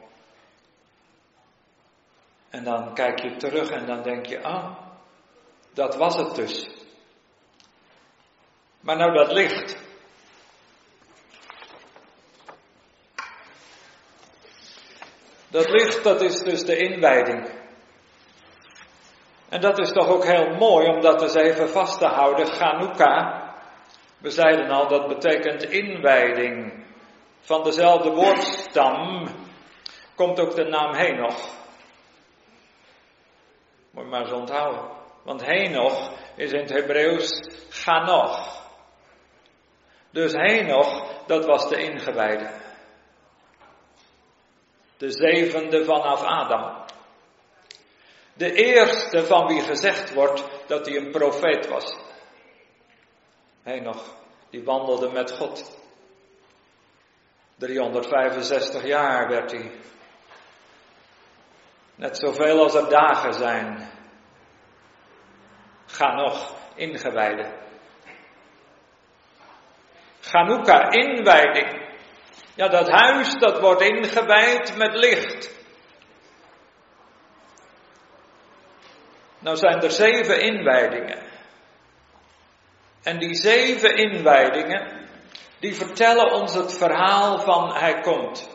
[2.50, 4.76] En dan kijk je terug en dan denk je, ah,
[5.72, 6.70] dat was het dus.
[8.80, 9.81] Maar nou dat licht.
[15.52, 17.50] Dat licht, dat is dus de inwijding.
[19.48, 22.46] En dat is toch ook heel mooi om dat eens even vast te houden.
[22.46, 23.42] Chanukka,
[24.18, 26.84] we zeiden al, dat betekent inwijding.
[27.40, 29.28] Van dezelfde woordstam
[30.14, 31.54] komt ook de naam Henoch.
[33.90, 34.84] Moet je maar eens onthouden.
[35.22, 38.62] Want Henoch is in het Hebreeuws Ganoch.
[40.10, 42.61] Dus Henoch, dat was de ingewijde.
[45.02, 46.84] De zevende vanaf Adam.
[48.34, 51.96] De eerste van wie gezegd wordt dat hij een profeet was.
[53.64, 54.16] Nog,
[54.50, 55.78] die wandelde met God.
[57.56, 59.70] 365 jaar werd hij.
[61.94, 63.90] Net zoveel als er dagen zijn.
[65.86, 67.52] Ga nog, ingewijden.
[70.20, 71.81] Chanukka, inwijding.
[72.54, 75.60] Ja, dat huis dat wordt ingewijd met licht.
[79.38, 81.22] Nou zijn er zeven inwijdingen.
[83.02, 85.08] En die zeven inwijdingen,
[85.58, 88.48] die vertellen ons het verhaal van Hij komt.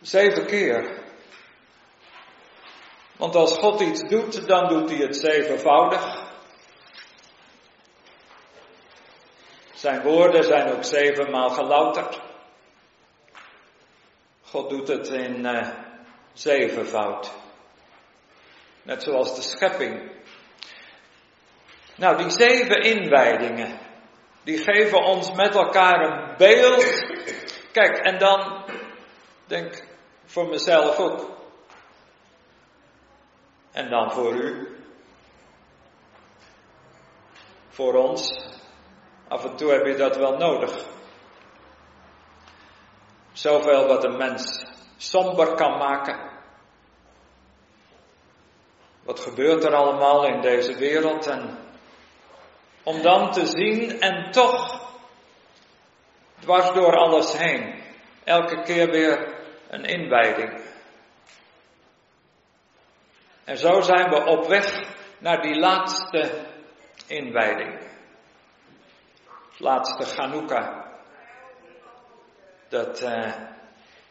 [0.00, 0.98] Zeven keer.
[3.16, 6.29] Want als God iets doet, dan doet hij het zevenvoudig.
[9.80, 12.20] Zijn woorden zijn ook zevenmaal gelouterd.
[14.42, 15.68] God doet het in uh,
[16.32, 17.32] zevenvoud.
[18.82, 20.12] Net zoals de schepping.
[21.96, 23.78] Nou, die zeven inwijdingen,
[24.42, 26.84] die geven ons met elkaar een beeld.
[27.72, 28.64] Kijk, en dan
[29.46, 29.84] denk
[30.24, 31.30] voor mezelf ook.
[33.72, 34.76] En dan voor u.
[37.68, 38.48] Voor ons.
[39.30, 40.84] Af en toe heb je dat wel nodig.
[43.32, 44.64] Zoveel wat een mens
[44.96, 46.30] somber kan maken.
[49.02, 51.26] Wat gebeurt er allemaal in deze wereld?
[51.26, 51.58] En
[52.82, 54.88] om dan te zien en toch
[56.40, 57.82] dwars door alles heen,
[58.24, 59.34] elke keer weer
[59.68, 60.62] een inwijding.
[63.44, 64.82] En zo zijn we op weg
[65.18, 66.46] naar die laatste
[67.06, 67.88] inwijding.
[69.60, 70.88] Laatste Chanukka.
[72.68, 73.32] Dat uh,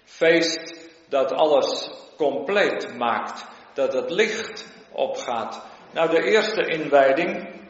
[0.04, 3.46] feest dat alles compleet maakt.
[3.74, 5.66] Dat het licht opgaat.
[5.92, 7.62] Nou, de eerste inwijding,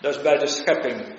[0.00, 1.18] dat is bij de schepping.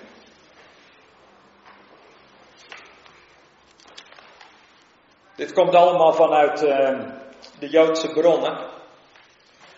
[5.36, 7.00] Dit komt allemaal vanuit uh,
[7.60, 8.70] de Joodse bronnen.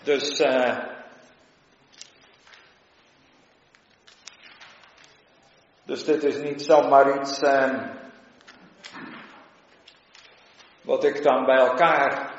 [0.03, 0.92] Dus uh,
[5.93, 7.79] Dus dit is niet zomaar iets uh,
[10.81, 12.31] wat ik dan bij elkaar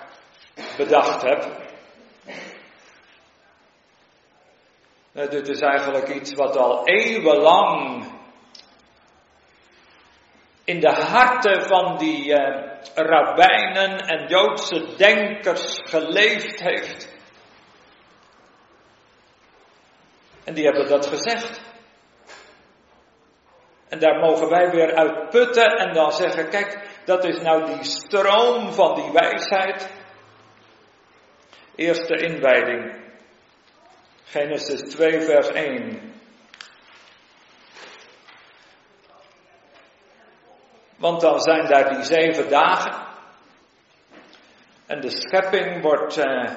[0.77, 1.47] bedacht heb.
[5.13, 8.05] Dit is eigenlijk iets wat al eeuwenlang
[10.65, 12.63] in de harten van die uh,
[12.95, 17.17] rabbijnen en Joodse denkers geleefd heeft.
[20.45, 21.64] En die hebben dat gezegd.
[23.95, 27.85] En daar mogen wij weer uit putten en dan zeggen, kijk, dat is nou die
[27.85, 29.93] stroom van die wijsheid.
[31.75, 32.97] Eerste inwijding.
[34.25, 36.13] Genesis 2, vers 1.
[40.97, 43.07] Want dan zijn daar die zeven dagen.
[44.87, 46.51] En de schepping wordt eh,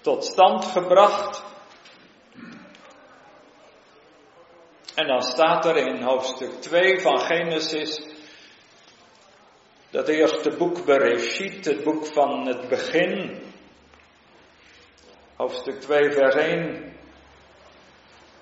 [0.00, 1.51] tot stand gebracht.
[5.02, 8.02] En dan staat er in hoofdstuk 2 van Genesis,
[9.90, 13.42] dat eerste boek Bereshit, het boek van het begin,
[15.36, 16.94] hoofdstuk 2 vers 1.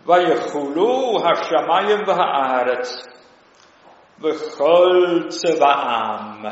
[0.05, 3.05] Vayechulu hashamayim v'haaretz,
[4.19, 6.45] v'choltze va'am.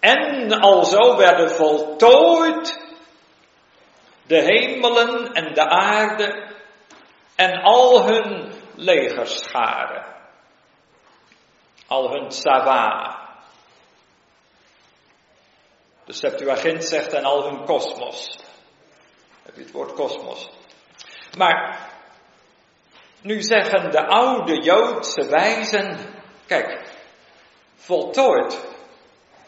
[0.00, 2.80] En alzo werden voltooid
[4.26, 6.48] de hemelen en de aarde
[7.40, 10.04] en al hun legerscharen.
[11.86, 13.18] Al hun sava.
[16.04, 18.38] De Septuagint zegt en al hun kosmos.
[19.42, 20.50] Heb je het woord kosmos?
[21.38, 21.88] Maar
[23.22, 25.98] nu zeggen de oude Joodse wijzen,
[26.46, 26.80] kijk,
[27.76, 28.68] voltooid.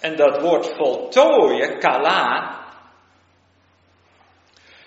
[0.01, 2.62] En dat woord voltooien, kala,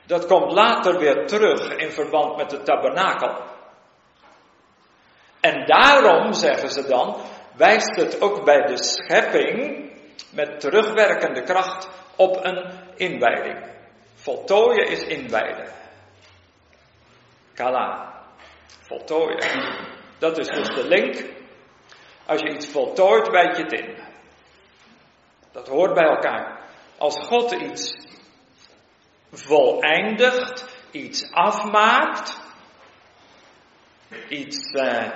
[0.05, 3.35] dat komt later weer terug in verband met de tabernakel.
[5.39, 7.15] En daarom, zeggen ze dan,
[7.55, 9.83] wijst het ook bij de schepping
[10.31, 13.73] met terugwerkende kracht op een inwijding.
[14.15, 15.73] Voltooien is inwijden.
[17.53, 18.13] Kala.
[18.81, 19.39] Voltooien.
[20.19, 21.25] Dat is dus de link.
[22.25, 23.97] Als je iets voltooit, wijd je het in.
[25.51, 26.59] Dat hoort bij elkaar.
[26.97, 27.93] Als God iets
[29.31, 32.39] voleindigt, iets afmaakt,
[34.29, 35.09] iets uh,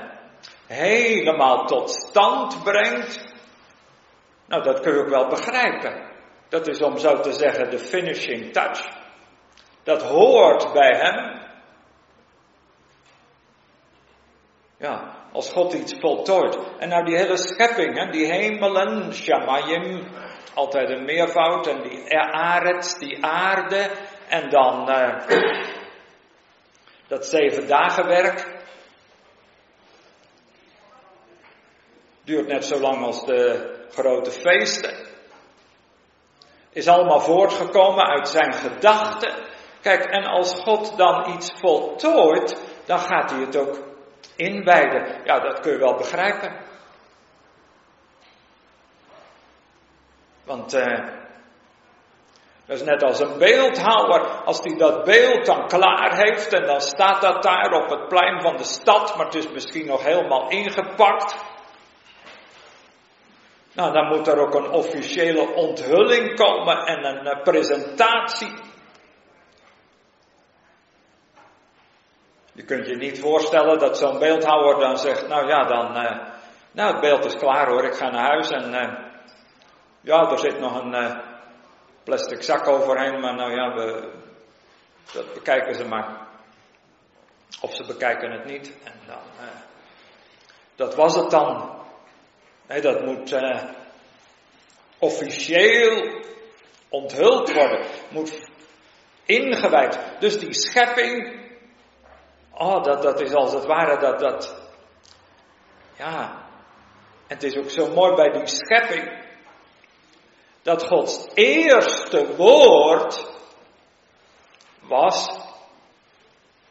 [0.67, 3.33] helemaal tot stand brengt.
[4.47, 6.07] Nou, dat kun je ook wel begrijpen.
[6.49, 8.87] Dat is om zo te zeggen de finishing touch.
[9.83, 11.47] Dat hoort bij hem.
[14.77, 16.57] Ja, als God iets voltooit.
[16.77, 20.07] En nou die hele schepping, hè, die hemelen, shamayim,
[20.53, 23.91] altijd een meervoud, en die aarde, die aarde,
[24.27, 25.15] en dan uh,
[27.07, 28.57] dat zeven dagen werk.
[32.23, 35.07] Duurt net zo lang als de grote feesten.
[36.69, 39.47] Is allemaal voortgekomen uit zijn gedachten.
[39.81, 43.79] Kijk, en als God dan iets voltooit, dan gaat hij het ook
[44.35, 45.21] inwijden.
[45.23, 46.68] Ja, dat kun je wel begrijpen.
[50.49, 51.07] Want uh,
[52.65, 54.21] dat is net als een beeldhouwer.
[54.45, 58.41] Als hij dat beeld dan klaar heeft en dan staat dat daar op het plein
[58.41, 61.35] van de stad, maar het is misschien nog helemaal ingepakt.
[63.73, 68.53] Nou, dan moet er ook een officiële onthulling komen en een eh, presentatie.
[72.53, 76.19] Je kunt je niet voorstellen dat zo'n beeldhouwer dan zegt, nou ja, dan, uh,
[76.71, 78.73] nou het beeld is klaar hoor, ik ga naar huis en
[80.01, 81.17] ja, er zit nog een uh,
[82.03, 84.11] plastic zak overheen, maar nou ja, we,
[85.13, 86.27] dat bekijken ze maar.
[87.61, 89.47] Of ze bekijken het niet en dan,
[90.75, 91.77] dat was het dan.
[92.67, 93.35] Nee, dat moet
[94.99, 96.21] officieel
[96.89, 98.49] onthuld worden, moet
[99.25, 99.99] ingewijd.
[100.19, 101.39] Dus die schepping,
[102.61, 104.55] Oh, dat, dat is als het ware dat, dat,
[105.97, 106.45] ja,
[107.27, 109.18] het is ook zo mooi bij die schepping,
[110.69, 113.31] dat Gods eerste woord
[114.81, 115.29] was,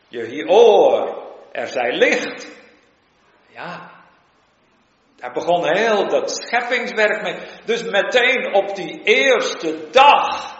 [0.08, 1.22] je oor,
[1.52, 2.48] er zij licht.
[3.48, 3.90] Ja,
[5.16, 7.36] daar begon heel dat scheppingswerk mee.
[7.64, 10.56] Dus meteen op die eerste dag,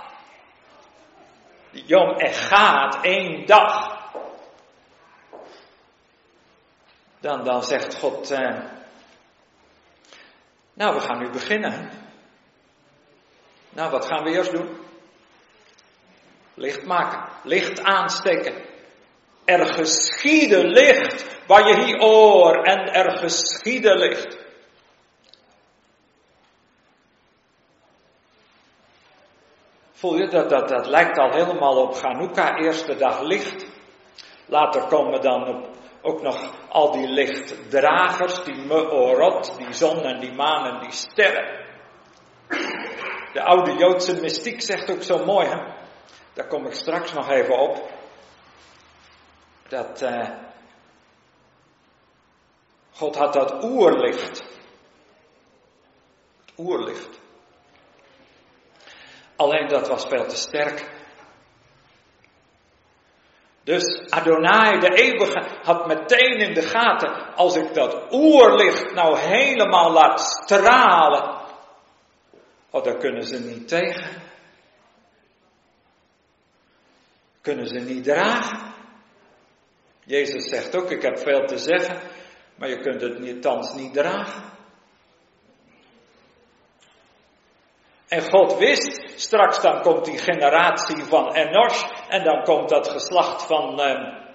[1.70, 3.97] Jom gaat één dag,
[7.20, 8.59] dan, dan zegt God, eh,
[10.72, 11.97] nou we gaan nu beginnen.
[13.78, 14.68] Nou, wat gaan we eerst doen?
[16.54, 18.54] Licht maken, licht aansteken.
[19.44, 24.38] Er geschieden licht, waar je hier oor en er geschieden licht.
[29.92, 33.66] Voel je dat, dat, dat lijkt al helemaal op Hanukkah, eerste dag licht.
[34.46, 40.32] Later komen dan op ook nog al die lichtdragers, die meorot, die zon en die
[40.32, 41.67] maan en die sterren.
[43.39, 45.57] De oude Joodse mystiek zegt ook zo mooi, hè?
[46.32, 47.91] daar kom ik straks nog even op,
[49.68, 50.28] dat uh,
[52.93, 54.43] God had dat oerlicht.
[56.57, 57.20] Oerlicht.
[59.36, 60.91] Alleen dat was veel te sterk.
[63.64, 69.91] Dus Adonai, de eeuwige, had meteen in de gaten, als ik dat oerlicht nou helemaal
[69.91, 71.38] laat stralen,
[72.70, 74.22] oh, daar kunnen ze niet tegen.
[77.40, 78.74] Kunnen ze niet dragen.
[80.04, 82.00] Jezus zegt ook, ik heb veel te zeggen,
[82.54, 84.42] maar je kunt het niet, thans niet dragen.
[88.08, 93.46] En God wist, straks dan komt die generatie van Enosh en dan komt dat geslacht
[93.46, 94.26] van uh,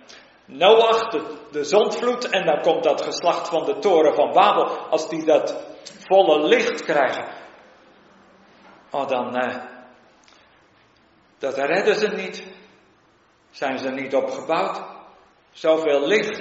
[0.45, 5.09] Noach, de, de zondvloed, en dan komt dat geslacht van de toren van Babel, als
[5.09, 5.65] die dat
[6.07, 7.42] volle licht krijgen.
[8.93, 9.55] Oh, dan, uh,
[11.37, 12.43] dat redden ze niet.
[13.51, 14.81] Zijn ze niet opgebouwd?
[15.51, 16.39] Zoveel licht.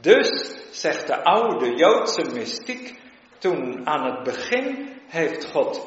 [0.00, 3.00] Dus, zegt de oude Joodse mystiek,
[3.38, 5.86] toen aan het begin heeft God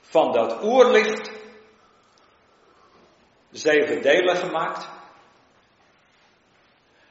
[0.00, 1.30] van dat oerlicht
[3.50, 4.88] zeven delen gemaakt.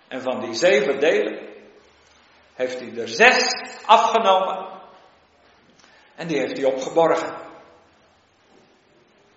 [0.07, 1.49] En van die zeven delen
[2.53, 3.51] heeft hij er zes
[3.85, 4.80] afgenomen.
[6.21, 7.35] En die heeft hij opgeborgen.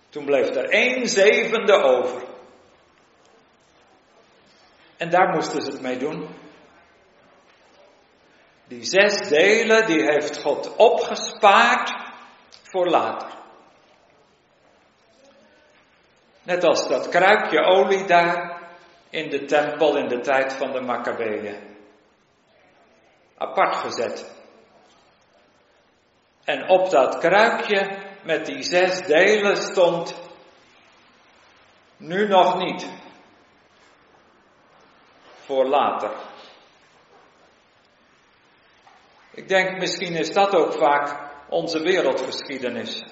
[0.08, 2.22] Toen bleef er één zevende over.
[4.96, 6.28] En daar moesten ze het mee doen.
[8.64, 11.92] Die zes delen, die heeft God opgespaard
[12.62, 13.28] voor later.
[16.42, 18.62] Net als dat kruikje olie daar
[19.10, 21.76] in de tempel in de tijd van de Maccabeeën.
[23.36, 24.33] Apart gezet.
[26.44, 30.14] En op dat kruikje met die zes delen stond,
[31.96, 32.90] nu nog niet,
[35.44, 36.10] voor later.
[39.30, 43.04] Ik denk misschien is dat ook vaak onze wereldgeschiedenis.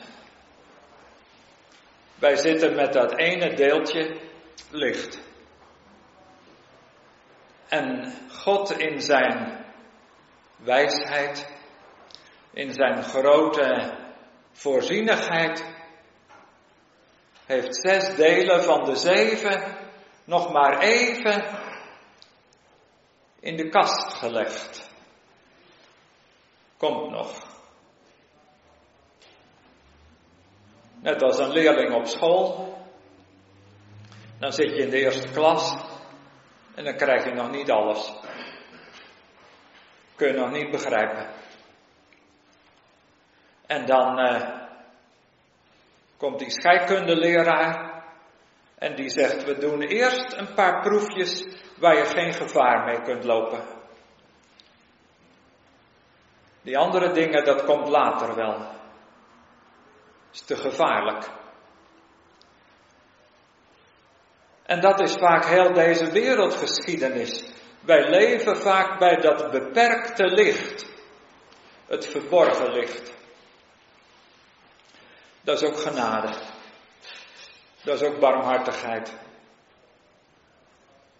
[2.14, 4.20] Wij zitten met dat ene deeltje
[4.70, 5.20] licht.
[7.68, 9.64] En God in zijn
[10.56, 11.51] wijsheid,
[12.52, 13.96] in zijn grote
[14.52, 15.64] voorzienigheid,
[17.46, 19.76] heeft zes delen van de zeven
[20.24, 21.58] nog maar even
[23.40, 24.90] in de kast gelegd.
[26.76, 27.50] Komt nog.
[31.00, 32.76] Net als een leerling op school.
[34.38, 35.76] Dan zit je in de eerste klas
[36.74, 38.12] en dan krijg je nog niet alles.
[40.14, 41.41] Kun je nog niet begrijpen.
[43.72, 44.40] En dan uh,
[46.16, 48.02] komt die scheikundeleraar
[48.78, 51.46] en die zegt: We doen eerst een paar proefjes
[51.78, 53.64] waar je geen gevaar mee kunt lopen.
[56.62, 58.68] Die andere dingen, dat komt later wel.
[60.32, 61.30] Is te gevaarlijk.
[64.62, 67.50] En dat is vaak heel deze wereldgeschiedenis.
[67.80, 70.90] Wij leven vaak bij dat beperkte licht.
[71.86, 73.21] Het verborgen licht.
[75.42, 76.34] Dat is ook genade.
[77.84, 79.14] Dat is ook barmhartigheid.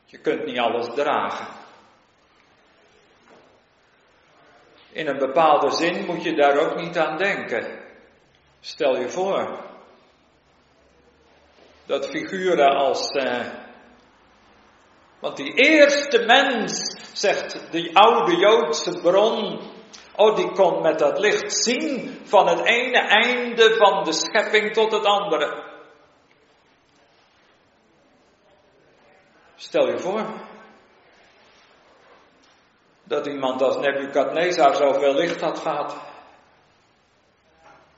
[0.04, 1.46] Je kunt niet alles dragen.
[4.92, 7.80] In een bepaalde zin moet je daar ook niet aan denken.
[8.60, 9.70] Stel je voor
[11.86, 13.10] dat figuren als.
[13.10, 13.46] Eh,
[15.18, 19.60] want die eerste mens, zegt die oude Joodse bron,
[20.22, 24.92] oh die kon met dat licht zien van het ene einde van de schepping tot
[24.92, 25.70] het andere.
[29.56, 30.26] Stel je voor
[33.04, 35.96] dat iemand als Nebukadnezar zoveel licht had gehad.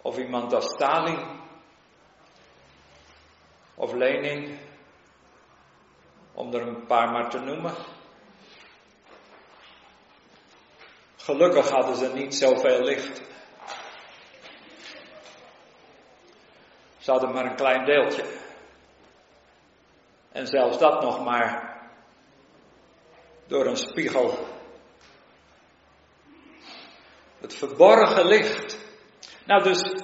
[0.02, 1.40] Of iemand als Stalin.
[3.74, 4.58] Of Lenin.
[6.34, 7.74] Om er een paar maar te noemen.
[11.24, 13.22] Gelukkig hadden ze niet zoveel licht.
[16.98, 18.24] Ze hadden maar een klein deeltje.
[20.32, 21.78] En zelfs dat nog maar
[23.46, 24.38] door een spiegel.
[27.40, 28.78] Het verborgen licht.
[29.44, 30.02] Nou, dus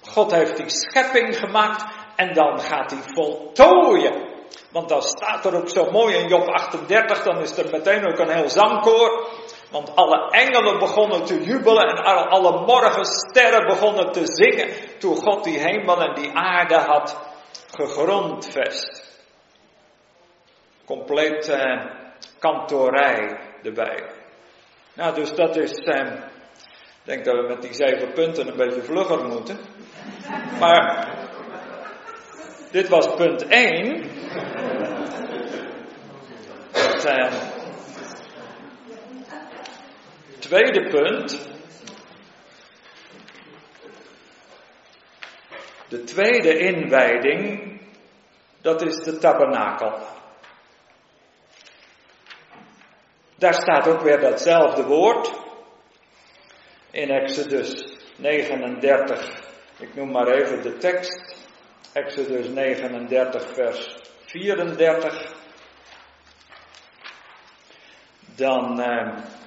[0.00, 4.28] God heeft die schepping gemaakt en dan gaat hij voltooien.
[4.72, 8.18] Want dan staat er ook zo mooi in Job 38, dan is er meteen ook
[8.18, 9.28] een heel zangkoor.
[9.70, 15.58] Want alle engelen begonnen te jubelen en alle morgensterren begonnen te zingen toen God die
[15.58, 17.18] hemel en die aarde had
[17.70, 19.10] gegrondvest
[20.90, 21.84] compleet eh,
[22.38, 24.04] kantorij erbij.
[24.94, 28.82] Nou, dus dat is, eh, ik denk dat we met die zeven punten een beetje
[28.82, 29.58] vlugger moeten.
[30.58, 31.08] Maar
[32.70, 34.02] dit was punt 1.
[36.72, 37.32] Het eh,
[40.40, 41.48] tweede punt.
[45.88, 47.80] De tweede inwijding,
[48.60, 49.98] dat is de tabernakel.
[53.34, 55.32] Daar staat ook weer datzelfde woord.
[56.90, 59.42] In Exodus 39,
[59.78, 61.48] ik noem maar even de tekst.
[61.92, 65.32] Exodus 39, vers 34.
[68.36, 68.80] Dan.
[68.80, 69.39] Eh,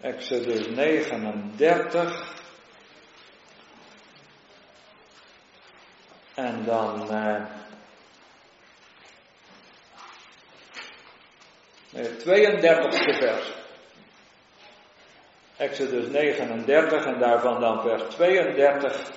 [0.00, 2.36] Exodus 39.
[6.34, 7.10] En dan.
[7.10, 7.44] Eh,
[11.92, 13.52] Het 32e vers.
[15.56, 19.10] Exodus 39 en daarvan dan vers 32.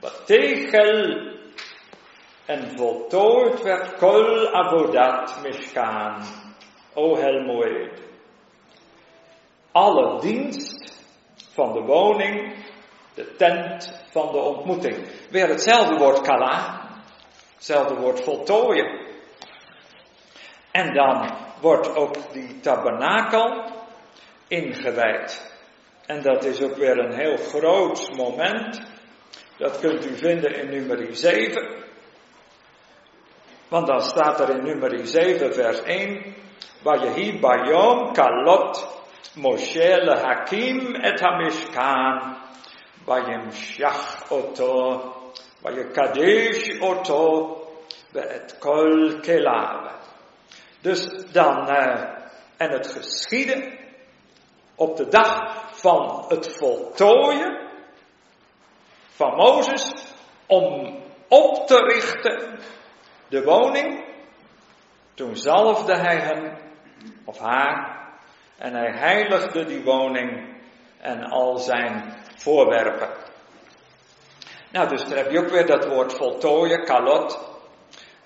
[0.00, 1.32] Wat tegel
[2.46, 6.22] en voltooid werd kol avodat mishkan,
[6.94, 8.03] o Helmoed.
[9.74, 11.02] Alle dienst
[11.52, 12.54] van de woning,
[13.14, 14.96] de tent van de ontmoeting.
[15.30, 16.88] Weer hetzelfde woord kala,
[17.54, 19.06] hetzelfde woord voltooien.
[20.70, 23.64] En dan wordt ook die tabernakel
[24.48, 25.52] ingewijd.
[26.06, 28.80] En dat is ook weer een heel groot moment.
[29.56, 31.84] Dat kunt u vinden in nummer 7.
[33.68, 36.34] Want dan staat er in nummer 7 vers 1.
[36.82, 39.02] Vayehi bayom kalot
[39.36, 42.36] Moshe lehakim et hamishkan.
[43.06, 45.32] Vayemshach oto.
[45.62, 47.60] Vayekadesh oto.
[48.12, 49.92] Ve'et kol kelav.
[50.82, 52.02] Dus dan, uh,
[52.56, 53.78] en het geschieden
[54.74, 57.68] op de dag van het voltooien
[59.08, 59.92] van Mozes
[60.46, 60.96] om
[61.28, 62.58] op te richten
[63.28, 64.04] de woning
[65.14, 66.56] Toen zalfde hij hem,
[67.24, 68.03] of haar,
[68.58, 70.56] en hij heiligde die woning
[71.00, 73.08] en al zijn voorwerpen.
[74.70, 77.52] Nou, dus daar heb je ook weer dat woord voltooien, kalot.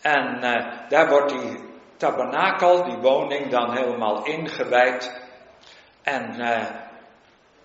[0.01, 1.65] En uh, daar wordt die
[1.97, 5.21] tabernakel, die woning, dan helemaal ingewijd.
[6.03, 6.65] En uh,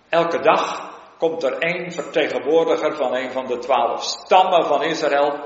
[0.08, 5.38] elke dag komt er één vertegenwoordiger van een van de twaalf stammen van Israël.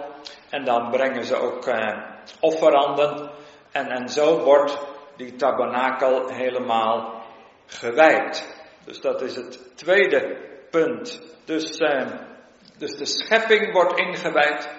[0.51, 1.97] En dan brengen ze ook uh,
[2.41, 3.31] offeranden.
[3.73, 4.79] En, en zo wordt
[5.19, 7.23] die tabernakel helemaal
[7.67, 8.57] gewijd.
[8.85, 10.37] Dus dat is het tweede
[10.71, 11.23] punt.
[11.45, 12.07] Dus, uh,
[12.79, 14.77] dus de schepping wordt ingewijd.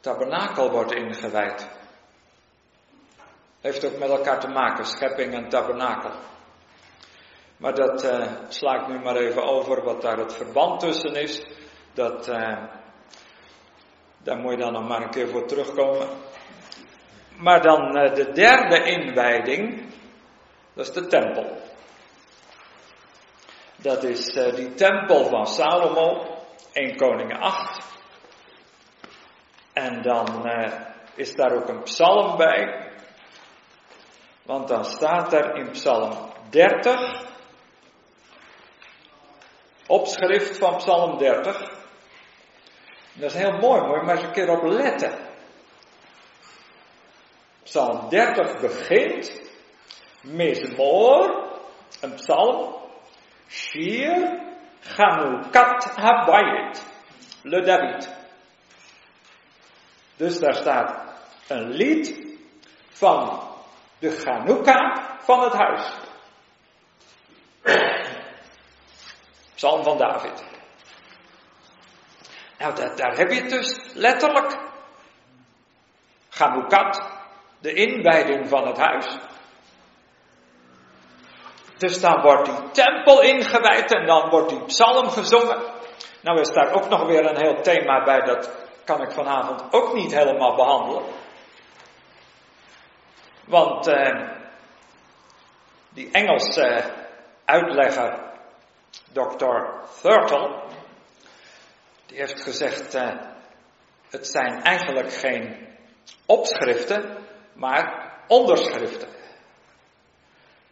[0.00, 1.68] Tabernakel wordt ingewijd.
[3.60, 6.10] Heeft ook met elkaar te maken, schepping en tabernakel.
[7.56, 11.46] Maar dat uh, sla ik nu maar even over, wat daar het verband tussen is.
[11.92, 12.64] Dat, uh,
[14.22, 16.08] daar moet je dan nog maar een keer voor terugkomen.
[17.38, 19.92] Maar dan uh, de derde inwijding,
[20.74, 21.56] dat is de tempel.
[23.76, 26.36] Dat is die tempel van Salomo,
[26.72, 27.86] 1 Koningen 8.
[29.72, 30.50] En dan
[31.14, 32.90] is daar ook een psalm bij.
[34.42, 37.24] Want dan staat er in Psalm 30,
[39.86, 41.58] opschrift van Psalm 30.
[43.12, 45.27] Dat is heel mooi, moet je maar eens een keer op letten.
[47.68, 49.40] Psalm 30 begint,
[50.22, 51.48] Mizmor,
[52.00, 52.74] een psalm,
[53.48, 54.40] Shir,
[54.80, 56.84] Chanukat Habayit,
[57.42, 58.08] Le David.
[60.16, 62.36] Dus daar staat een lied
[62.88, 63.40] van
[63.98, 65.92] de Chanukka van het huis.
[69.54, 70.44] Psalm van David.
[72.58, 74.56] Nou, dat, daar heb je het dus letterlijk.
[76.30, 77.17] Chanukat,
[77.60, 79.18] de inwijding van het huis.
[81.78, 85.62] Dus dan wordt die tempel ingewijd en dan wordt die psalm gezongen.
[86.22, 88.50] Nou is daar ook nog weer een heel thema bij, dat
[88.84, 91.02] kan ik vanavond ook niet helemaal behandelen.
[93.46, 94.28] Want eh,
[95.88, 96.92] die Engelse
[97.44, 98.18] uitlegger,
[99.12, 99.56] Dr.
[100.02, 100.62] Thurtle,
[102.06, 103.08] die heeft gezegd, uh,
[104.10, 105.66] het zijn eigenlijk geen
[106.26, 107.27] opschriften,
[107.58, 109.08] maar onderschriften.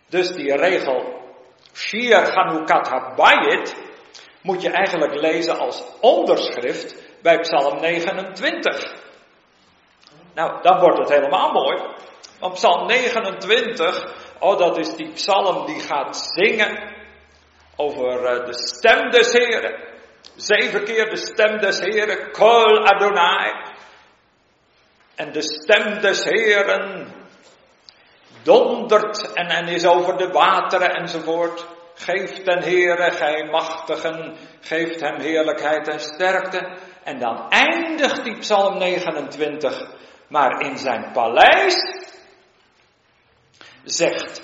[0.08, 1.24] Dus die regel
[1.74, 3.76] Shir Chanukat Habayit
[4.42, 8.94] moet je eigenlijk lezen als onderschrift bij Psalm 29.
[10.34, 11.82] Nou, dan wordt het helemaal mooi.
[12.40, 16.94] Want Psalm 29, oh dat is die psalm die gaat zingen
[17.76, 19.84] over uh, de stem des Heren.
[20.36, 23.52] Zeven keer de stem des Heren, Kol Adonai.
[25.16, 27.14] En de stem des Heren
[28.42, 31.66] dondert en, en is over de wateren enzovoort.
[31.94, 36.76] Geeft ten Heere, gij machtigen, geeft hem heerlijkheid en sterkte.
[37.04, 39.86] En dan eindigt die psalm 29,
[40.28, 42.04] maar in zijn paleis
[43.84, 44.40] zegt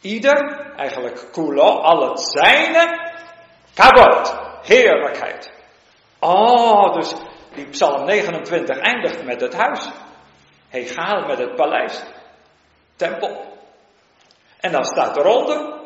[0.00, 3.10] ieder, eigenlijk kulo, al het zijne,
[3.74, 5.52] kabot, heerlijkheid.
[6.18, 7.14] Oh, dus
[7.54, 9.90] die psalm 29 eindigt met het huis.
[10.72, 12.02] Hegaal met het paleis.
[12.96, 13.58] Tempel.
[14.60, 15.80] En dan staat eronder,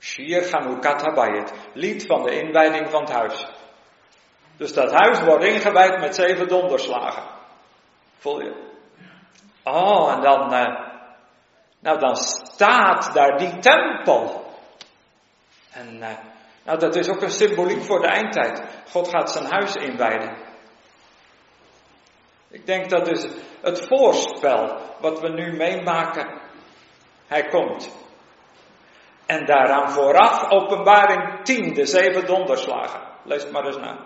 [0.00, 3.46] Shir Chanukat Habayit, lied van de inwijding van het huis.
[4.56, 7.22] Dus dat huis wordt ingewijd met zeven donderslagen.
[8.18, 8.70] Voel je?
[9.64, 10.80] Oh, en dan, uh,
[11.78, 14.50] nou, dan staat daar die tempel.
[15.70, 16.08] En uh,
[16.64, 18.62] nou, dat is ook een symboliek voor de eindtijd.
[18.90, 20.36] God gaat zijn huis inwijden.
[22.52, 23.26] Ik denk dat is
[23.60, 26.40] het voorspel wat we nu meemaken.
[27.26, 27.90] Hij komt.
[29.26, 33.00] En daaraan vooraf openbaring 10, de zeven donderslagen.
[33.24, 33.96] Lees het maar eens na.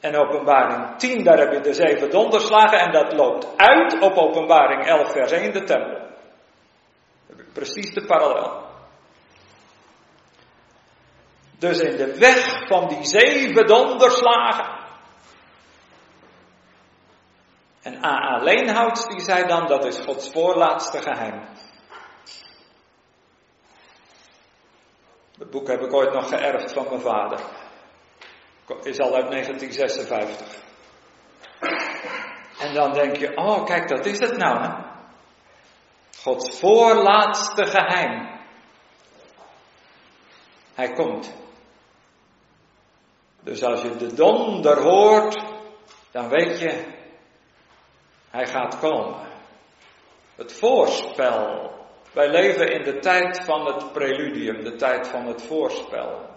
[0.00, 4.86] En openbaring 10, daar heb je de zeven donderslagen en dat loopt uit op openbaring
[4.86, 6.08] 11 vers 1, de tempel.
[7.52, 8.68] Precies de parallel.
[11.58, 14.79] Dus in de weg van die zeven donderslagen.
[17.82, 18.42] En A.A.
[18.42, 21.48] Leenhouts die zei dan, dat is Gods voorlaatste geheim.
[25.38, 27.40] Het boek heb ik ooit nog geërfd van mijn vader
[28.82, 30.58] is al uit 1956.
[32.58, 34.62] En dan denk je, oh kijk, dat is het nou.
[34.62, 34.88] Hè?
[36.22, 38.38] Gods voorlaatste geheim.
[40.74, 41.34] Hij komt.
[43.40, 45.42] Dus als je de donder hoort,
[46.10, 46.98] dan weet je,
[48.30, 49.28] Hij gaat komen.
[50.36, 51.70] Het voorspel.
[52.12, 56.28] Wij leven in de tijd van het preludium, de tijd van het voorspel.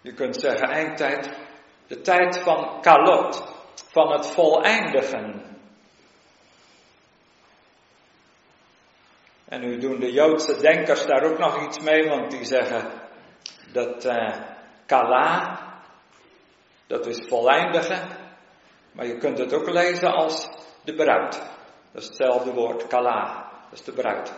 [0.00, 1.38] Je kunt zeggen eindtijd,
[1.86, 3.54] de tijd van kalot,
[3.90, 5.42] van het voleindigen.
[9.44, 12.90] En nu doen de Joodse denkers daar ook nog iets mee, want die zeggen
[13.72, 14.34] dat uh,
[14.86, 15.58] kala,
[16.86, 18.08] dat is voleindigen,
[18.92, 20.48] maar je kunt het ook lezen als
[20.84, 21.32] de bruid.
[21.92, 24.32] Dat is hetzelfde woord, kala, dat is de bruid.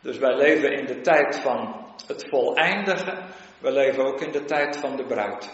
[0.00, 3.24] Dus wij leven in de tijd van het voleindigen,
[3.58, 5.44] we leven ook in de tijd van de bruid.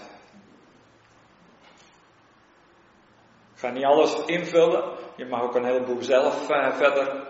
[3.53, 7.27] Ik ga niet alles invullen, je mag ook een heleboel zelf uh, verder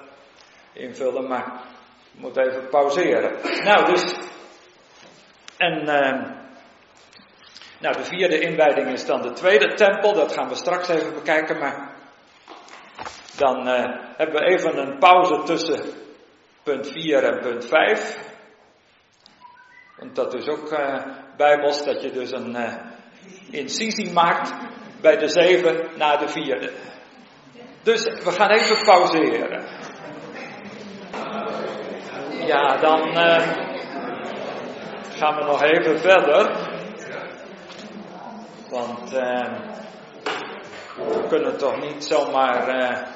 [0.73, 1.62] invullen, maar
[2.12, 3.62] ik moet even pauzeren.
[3.64, 4.14] Nou, dus.
[5.57, 5.83] En.
[5.89, 6.39] Uh,
[7.81, 11.59] nou, de vierde inwijding is dan de tweede tempel, dat gaan we straks even bekijken,
[11.59, 11.99] maar.
[13.37, 13.85] Dan uh,
[14.16, 15.81] hebben we even een pauze tussen
[16.62, 18.18] punt 4 en punt 5.
[19.97, 21.05] Want dat is ook uh,
[21.37, 22.74] bijbels, dat je dus een uh,
[23.51, 24.53] incisie maakt
[25.01, 26.72] bij de zeven na de vierde.
[27.83, 29.64] Dus we gaan even pauzeren.
[32.47, 33.14] Ja, dan
[35.16, 36.70] gaan we nog even verder.
[38.71, 39.61] Want uh,
[40.97, 43.07] we kunnen toch niet zomaar uh,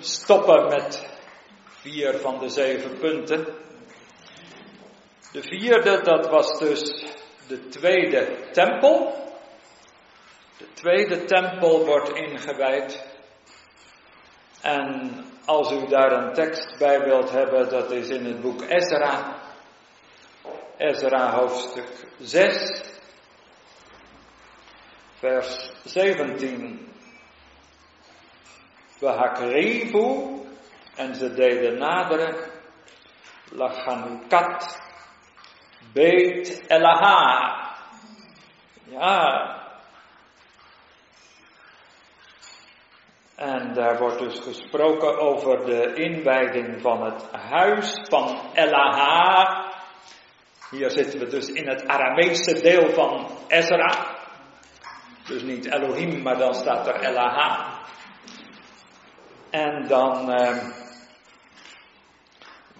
[0.00, 1.08] stoppen met
[1.64, 3.46] vier van de zeven punten.
[5.32, 7.04] De vierde, dat was dus
[7.48, 9.14] de tweede tempel.
[10.58, 13.06] De tweede tempel wordt ingewijd.
[14.60, 15.12] En
[15.44, 19.42] als u daar een tekst bij wilt hebben, dat is in het boek Ezra.
[20.76, 22.82] Ezra hoofdstuk 6,
[25.24, 26.78] vers 17.
[28.98, 30.40] We hakrivu,
[30.96, 32.34] en ze deden naderen,
[33.52, 34.78] lachanukat,
[35.92, 37.62] beet elaha.
[38.84, 39.62] Ja,
[43.36, 49.72] En daar wordt dus gesproken over de inwijding van het huis van Elaha.
[50.70, 54.03] Hier zitten we dus in het Arameese deel van Ezra.
[55.26, 57.78] Dus niet Elohim, maar dan staat er Elaha.
[59.50, 60.56] En dan eh,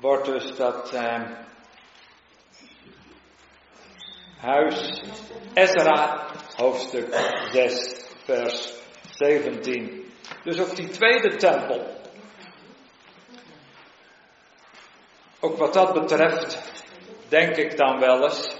[0.00, 1.22] wordt dus dat eh,
[4.38, 5.02] huis
[5.54, 6.26] Ezra,
[6.56, 7.14] hoofdstuk
[7.52, 8.72] 6, vers
[9.10, 10.12] 17.
[10.42, 12.02] Dus ook die tweede tempel.
[15.40, 16.72] Ook wat dat betreft,
[17.28, 18.56] denk ik dan wel eens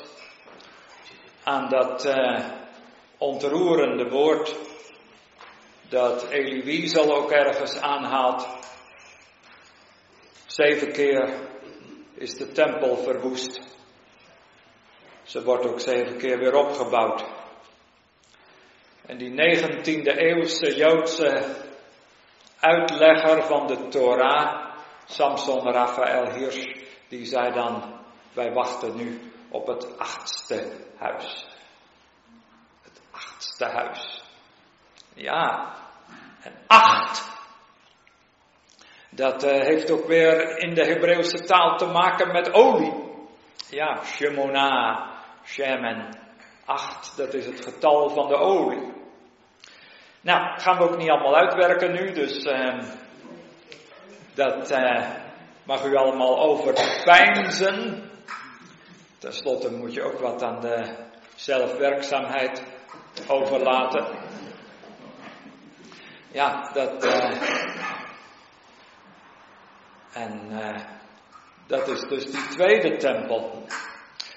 [1.43, 2.64] aan dat uh,
[3.25, 4.57] ontroerende woord
[5.89, 8.49] dat Elie ook ergens aanhaalt.
[10.47, 11.35] Zeven keer
[12.15, 13.61] is de tempel verwoest.
[15.23, 17.25] Ze wordt ook zeven keer weer opgebouwd.
[19.07, 21.57] En die 19e eeuwse Joodse
[22.61, 27.83] uitlegger van de Torah, Samson Raphaël Hirsch, die zei dan,
[28.33, 31.54] wij wachten nu op het achtste huis.
[33.15, 34.23] Achtste huis.
[35.15, 35.75] Ja,
[36.43, 37.33] en acht.
[39.11, 42.93] Dat uh, heeft ook weer in de Hebreeuwse taal te maken met olie.
[43.71, 45.07] Ja, Shemona,
[45.45, 46.19] Shemen.
[46.65, 48.93] Acht, dat is het getal van de olie.
[50.21, 52.83] Nou, gaan we ook niet allemaal uitwerken nu, dus uh,
[54.35, 55.11] dat uh,
[55.65, 58.11] mag u allemaal overpijnzen.
[59.19, 60.97] Ten slotte moet je ook wat aan de
[61.35, 62.74] zelfwerkzaamheid
[63.29, 64.07] overlaten.
[66.33, 67.05] Ja, dat.
[67.05, 67.43] Uh,
[70.13, 70.51] en
[71.67, 73.65] dat is dus die tweede tempel.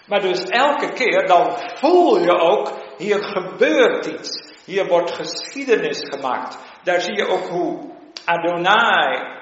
[0.07, 4.55] Maar dus elke keer dan voel je ook, hier gebeurt iets.
[4.65, 6.57] Hier wordt geschiedenis gemaakt.
[6.84, 9.36] Daar zie je ook hoe Adonai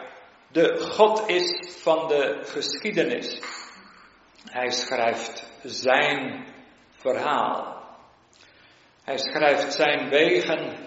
[0.51, 3.41] de God is van de geschiedenis.
[4.45, 6.45] Hij schrijft zijn
[6.95, 7.74] verhaal.
[9.05, 10.77] Hij schrijft zijn wegen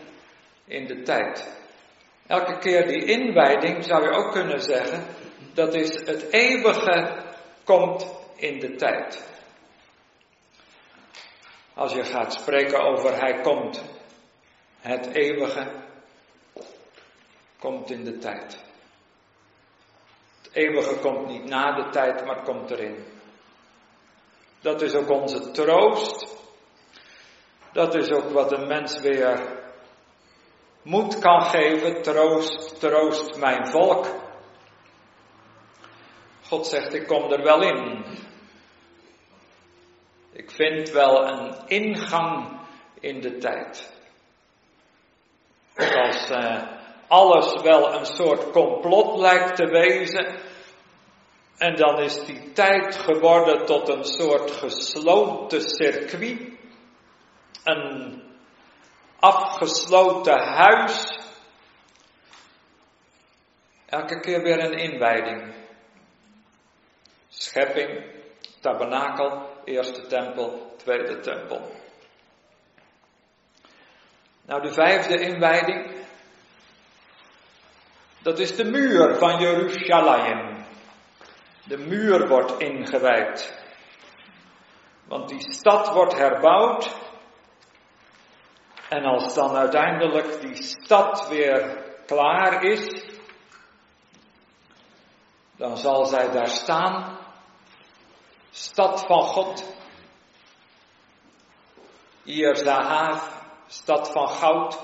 [0.64, 1.56] in de tijd.
[2.26, 5.06] Elke keer die inwijding zou je ook kunnen zeggen,
[5.54, 7.24] dat is het eeuwige
[7.64, 8.06] komt
[8.36, 9.26] in de tijd.
[11.74, 13.84] Als je gaat spreken over hij komt,
[14.80, 15.70] het eeuwige
[17.58, 18.62] komt in de tijd.
[20.42, 23.04] Het eeuwige komt niet na de tijd, maar komt erin.
[24.60, 26.37] Dat is ook onze troost.
[27.78, 29.40] Dat is ook wat een mens weer
[30.82, 32.02] moed kan geven.
[32.02, 34.06] Troost, troost mijn volk.
[36.48, 38.04] God zegt, ik kom er wel in.
[40.32, 42.60] Ik vind wel een ingang
[43.00, 43.92] in de tijd.
[45.76, 46.62] Als uh,
[47.08, 50.40] alles wel een soort complot lijkt te wezen,
[51.56, 56.47] en dan is die tijd geworden tot een soort gesloten circuit,
[57.64, 58.22] een
[59.18, 61.18] afgesloten huis,
[63.86, 65.54] elke keer weer een inwijding.
[67.28, 68.04] Schepping,
[68.60, 71.72] tabernakel, eerste tempel, tweede tempel.
[74.46, 76.06] Nou, de vijfde inwijding,
[78.22, 80.64] dat is de muur van Jeruzalem.
[81.64, 83.66] De muur wordt ingewijd.
[85.04, 87.07] Want die stad wordt herbouwd.
[88.88, 93.04] En als dan uiteindelijk die stad weer klaar is,
[95.56, 97.18] dan zal zij daar staan.
[98.50, 99.76] Stad van God.
[102.22, 103.22] Hier Zahav,
[103.66, 104.78] stad van goud.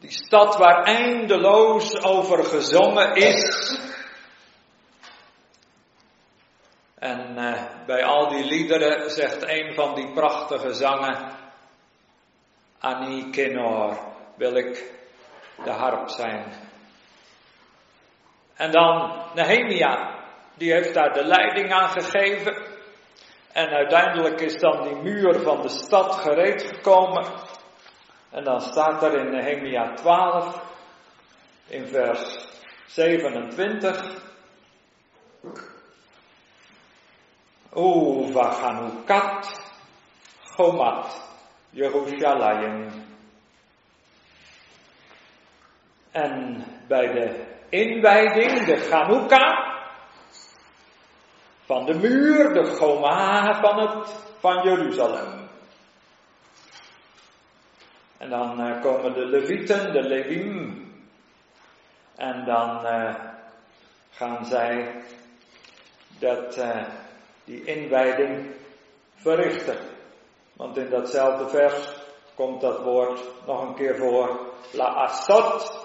[0.00, 3.78] Die stad waar eindeloos over gezongen is.
[7.06, 11.34] En uh, bij al die liederen zegt een van die prachtige zangen,
[13.30, 13.98] Kenor,
[14.36, 14.92] wil ik
[15.64, 16.52] de harp zijn.
[18.54, 20.14] En dan Nehemia,
[20.54, 22.56] die heeft daar de leiding aan gegeven.
[23.52, 27.26] En uiteindelijk is dan die muur van de stad gereed gekomen.
[28.30, 30.62] En dan staat er in Nehemia 12,
[31.66, 32.46] in vers
[32.86, 34.24] 27.
[37.74, 39.60] Uvachanukat
[40.42, 41.22] Chomat
[41.70, 42.88] Jeruzalem.
[46.10, 49.74] En bij de inwijding, de Chanukka,
[51.64, 54.04] van de muur, de Choma van,
[54.38, 55.48] van Jeruzalem.
[58.18, 60.84] En dan uh, komen de Levieten, de Levim.
[62.16, 63.14] En dan uh,
[64.10, 65.02] gaan zij
[66.18, 66.86] dat, uh,
[67.46, 68.54] die inwijding
[69.14, 69.78] verrichten.
[70.52, 71.94] Want in datzelfde vers
[72.34, 74.54] komt dat woord nog een keer voor.
[74.72, 75.84] La asot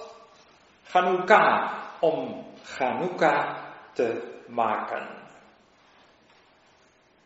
[0.84, 5.08] Chanukka, om Chanukka te maken.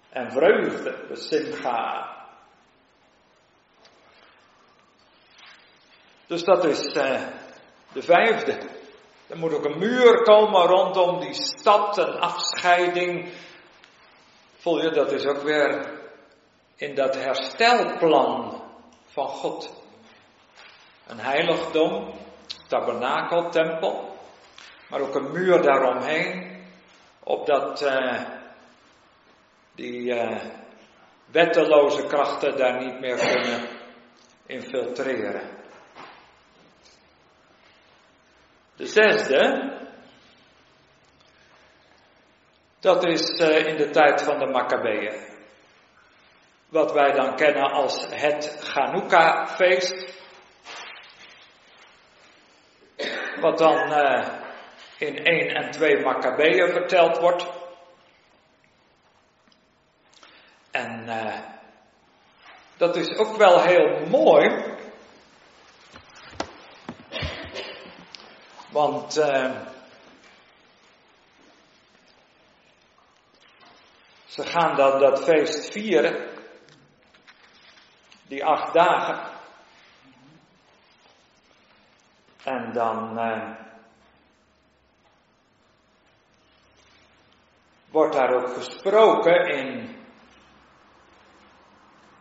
[0.10, 2.14] En vreugde, de simcha.
[6.28, 7.22] Dus dat is uh,
[7.94, 8.58] de vijfde.
[9.28, 13.34] Er moet ook een muur komen rondom die stad, een afscheiding.
[14.66, 16.00] Voel je, dat is ook weer
[16.76, 18.62] in dat herstelplan
[19.06, 19.84] van God.
[21.08, 22.14] Een heiligdom,
[22.68, 24.18] tabernakel, tempel,
[24.90, 26.64] maar ook een muur daaromheen,
[27.24, 28.24] opdat uh,
[29.76, 30.42] die uh,
[31.32, 33.68] wetteloze krachten daar niet meer kunnen
[34.46, 35.50] infiltreren.
[38.76, 39.74] De zesde,
[42.86, 45.14] dat is uh, in de tijd van de Maccabeeën.
[46.70, 50.14] Wat wij dan kennen als het Chanukka-feest.
[53.40, 54.28] Wat dan uh,
[54.98, 57.46] in 1 en 2 Maccabeeën verteld wordt.
[60.72, 61.40] En uh,
[62.78, 64.64] dat is ook wel heel mooi.
[68.72, 69.18] Want
[74.36, 76.30] ze gaan dan dat feest vieren.
[78.28, 79.34] Die acht dagen.
[82.44, 83.52] En dan uh,
[87.90, 89.96] wordt daar ook gesproken in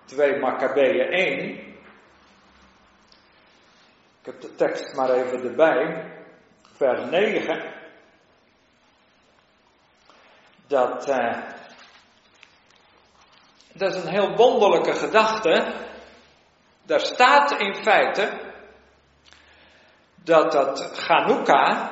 [0.05, 1.51] 2 Maccabeeën 1.
[4.21, 6.13] Ik heb de tekst maar even erbij.
[6.73, 7.73] Vers 9.
[10.67, 11.54] Dat, uh,
[13.75, 15.73] dat is een heel wonderlijke gedachte.
[16.83, 18.53] Daar staat in feite
[20.15, 21.91] dat dat Chanukka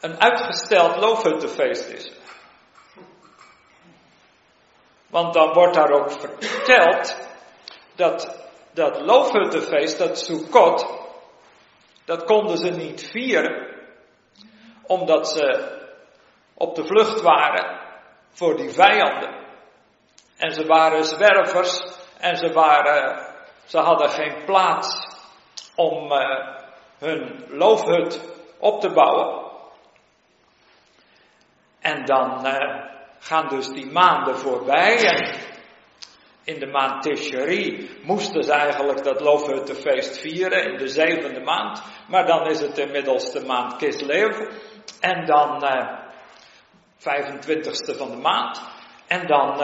[0.00, 2.12] een uitgesteld loofhuttenfeest is.
[5.10, 7.16] Want dan wordt daar ook verteld
[7.94, 11.00] dat dat loofhuttenfeest, dat Sukkot,
[12.04, 13.76] dat konden ze niet vieren,
[14.82, 15.78] omdat ze
[16.54, 17.80] op de vlucht waren
[18.32, 19.41] voor die vijanden.
[20.42, 21.82] En ze waren zwervers
[22.18, 23.26] en ze, waren,
[23.64, 25.08] ze hadden geen plaats
[25.74, 26.56] om uh,
[26.98, 28.20] hun loofhut
[28.58, 29.50] op te bouwen.
[31.80, 32.84] En dan uh,
[33.18, 35.40] gaan dus die maanden voorbij en
[36.44, 41.82] in de maand Tishri moesten ze eigenlijk dat loofhuttenfeest vieren in de zevende maand.
[42.08, 44.38] Maar dan is het inmiddels de maand Kislev.
[45.00, 45.98] En dan uh,
[46.98, 48.62] 25ste van de maand.
[49.06, 49.60] En dan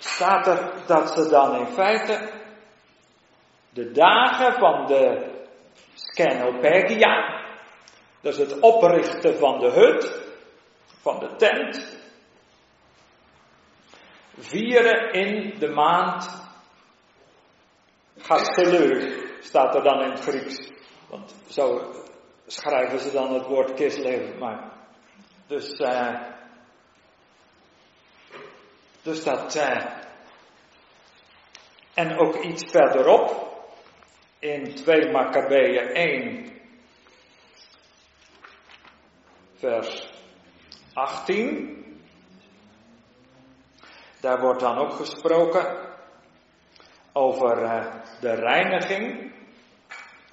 [0.00, 2.30] staat er dat ze dan in feite
[3.70, 5.30] de dagen van de
[5.94, 7.44] Scenopegia,
[8.20, 10.22] dat is het oprichten van de hut,
[11.00, 11.98] van de tent,
[14.38, 16.48] vieren in de maand
[18.18, 20.70] Gasteleu, staat er dan in het Grieks.
[21.08, 21.92] Want zo
[22.46, 24.72] schrijven ze dan het woord Kislev maar.
[25.46, 26.29] Dus, uh,
[29.02, 29.56] dus dat.
[29.56, 29.98] Uh,
[31.94, 33.48] en ook iets verderop,
[34.38, 36.60] in 2 Maccabeeën 1,
[39.54, 40.08] vers
[40.92, 41.78] 18.
[44.20, 45.88] Daar wordt dan ook gesproken
[47.12, 49.32] over uh, de reiniging,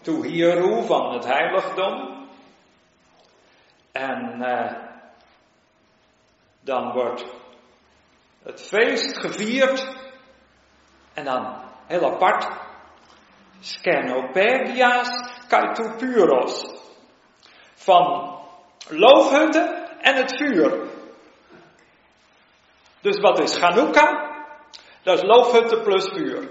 [0.01, 2.27] Toehieru van het heiligdom.
[3.91, 4.71] En uh,
[6.61, 7.36] dan wordt
[8.47, 9.87] het feest gevierd
[11.13, 11.55] en dan
[11.87, 12.47] heel apart,
[13.59, 15.09] Skenopegias
[15.47, 16.65] Kaitopyros.
[17.73, 18.39] Van
[18.89, 20.87] loofhutten en het vuur.
[23.01, 24.35] Dus wat is Chanukka?
[25.03, 26.49] Dat is loofhutten plus vuur.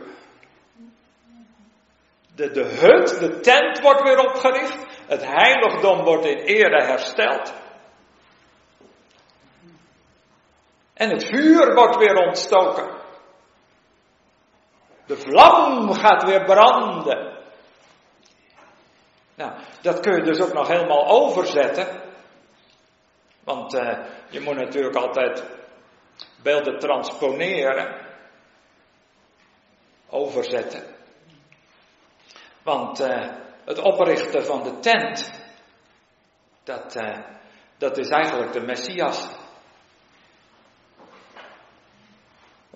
[2.34, 4.86] De, de hut, de tent wordt weer opgericht.
[5.06, 7.54] Het heiligdom wordt in ere hersteld.
[10.96, 12.88] En het vuur wordt weer ontstoken.
[15.06, 17.36] De vlam gaat weer branden.
[19.34, 22.02] Nou, dat kun je dus ook nog helemaal overzetten.
[23.44, 25.44] Want uh, je moet natuurlijk altijd
[26.42, 28.06] beelden transponeren,
[30.08, 30.82] overzetten.
[32.62, 33.28] Want uh,
[33.64, 35.30] het oprichten van de tent,
[36.64, 37.18] dat, uh,
[37.78, 39.35] dat is eigenlijk de Messias.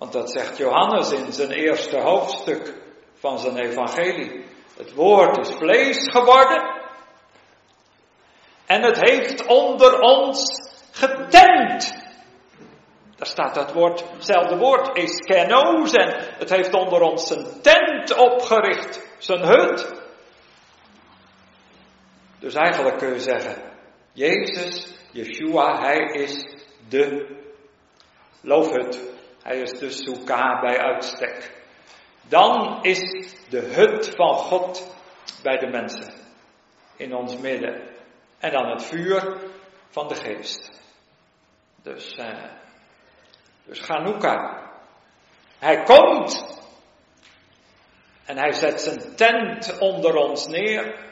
[0.01, 2.73] Want dat zegt Johannes in zijn eerste hoofdstuk
[3.13, 4.45] van zijn evangelie.
[4.77, 6.81] Het woord is vlees geworden.
[8.65, 10.43] En het heeft onder ons
[10.91, 11.93] getent.
[13.15, 15.91] Daar staat dat woord, hetzelfde woord, eskenos.
[15.91, 20.03] En het heeft onder ons zijn tent opgericht, zijn hut.
[22.39, 23.55] Dus eigenlijk kun je zeggen,
[24.13, 26.45] Jezus, Yeshua, hij is
[26.89, 27.37] de
[28.41, 29.19] loofhut.
[29.43, 31.59] Hij is de soeka bij uitstek.
[32.21, 32.99] Dan is
[33.49, 34.95] de hut van God
[35.43, 36.13] bij de mensen
[36.95, 37.89] in ons midden.
[38.39, 39.37] En dan het vuur
[39.89, 40.81] van de geest.
[41.83, 42.43] Dus, uh,
[43.65, 44.69] dus Chanukka.
[45.59, 46.59] Hij komt.
[48.25, 51.09] En hij zet zijn tent onder ons neer.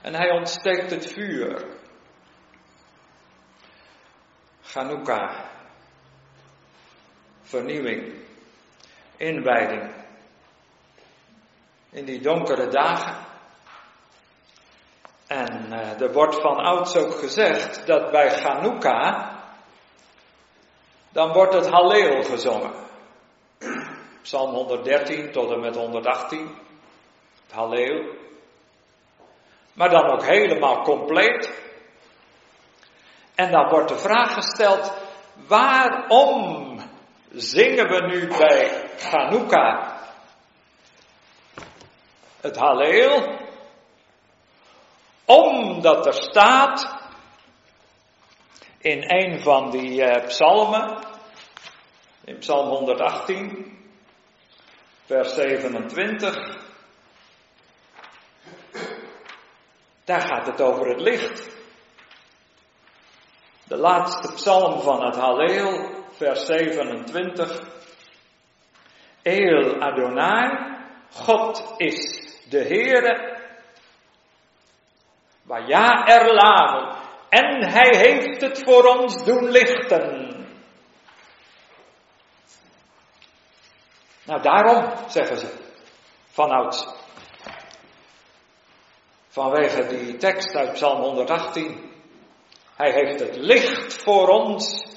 [0.00, 1.76] En hij ontsteekt het vuur.
[4.62, 5.52] Chanukka.
[7.54, 8.12] Vernieuwing.
[9.16, 9.90] Inwijding.
[11.90, 13.16] In die donkere dagen.
[15.26, 19.32] En uh, er wordt van ouds ook gezegd dat bij Chanukka
[21.12, 22.72] dan wordt het Halleel gezongen.
[24.22, 26.58] Psalm 113 tot en met 118.
[27.50, 28.16] Het.
[29.72, 31.62] Maar dan ook helemaal compleet.
[33.34, 34.92] En dan wordt de vraag gesteld,
[35.46, 36.73] waarom
[37.34, 39.98] zingen we nu bij Chanukka
[42.40, 43.42] het Halleel?
[45.24, 47.02] Omdat er staat
[48.78, 50.98] in een van die uh, psalmen,
[52.24, 53.78] in Psalm 118,
[55.04, 56.62] vers 27.
[60.04, 61.48] Daar gaat het over het licht.
[63.64, 67.60] De laatste psalm van het Halleel, vers 27.
[69.22, 70.48] El Adonai,
[71.12, 72.20] God is
[72.50, 73.32] de Heere.
[75.42, 76.96] Waja erlamu,
[77.28, 80.32] en hij heeft het voor ons doen lichten.
[84.24, 85.46] Nou, daarom, zeggen ze,
[86.30, 86.86] vanouds.
[89.28, 91.92] Vanwege die tekst uit Psalm 118.
[92.76, 94.93] Hij heeft het licht voor ons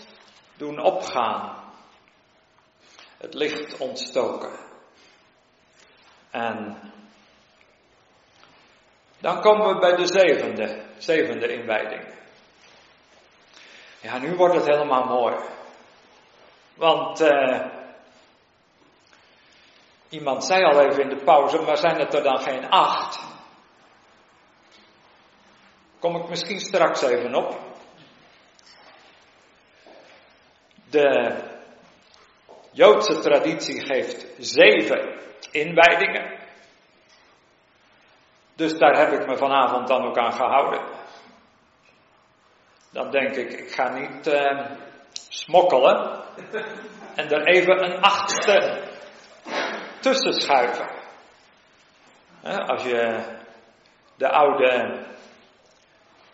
[0.57, 1.65] doen opgaan.
[3.17, 4.51] het licht ontstoken.
[6.29, 6.79] En
[9.19, 12.13] dan komen we bij de zevende, zevende inwijding.
[14.01, 15.35] Ja, nu wordt het helemaal mooi.
[16.73, 17.65] Want uh,
[20.09, 23.25] iemand zei al even in de pauze, maar zijn het er dan geen acht?
[25.99, 27.66] Kom ik misschien straks even op.
[30.89, 31.35] De
[32.71, 35.19] Joodse traditie geeft zeven
[35.51, 36.39] inwijdingen.
[38.55, 40.81] Dus daar heb ik me vanavond dan ook aan gehouden.
[42.91, 44.69] Dan denk ik, ik ga niet uh,
[45.29, 46.23] smokkelen
[47.15, 48.83] en er even een achtste
[49.99, 50.89] tussen schuiven.
[52.43, 53.23] Als je
[54.15, 55.05] de oude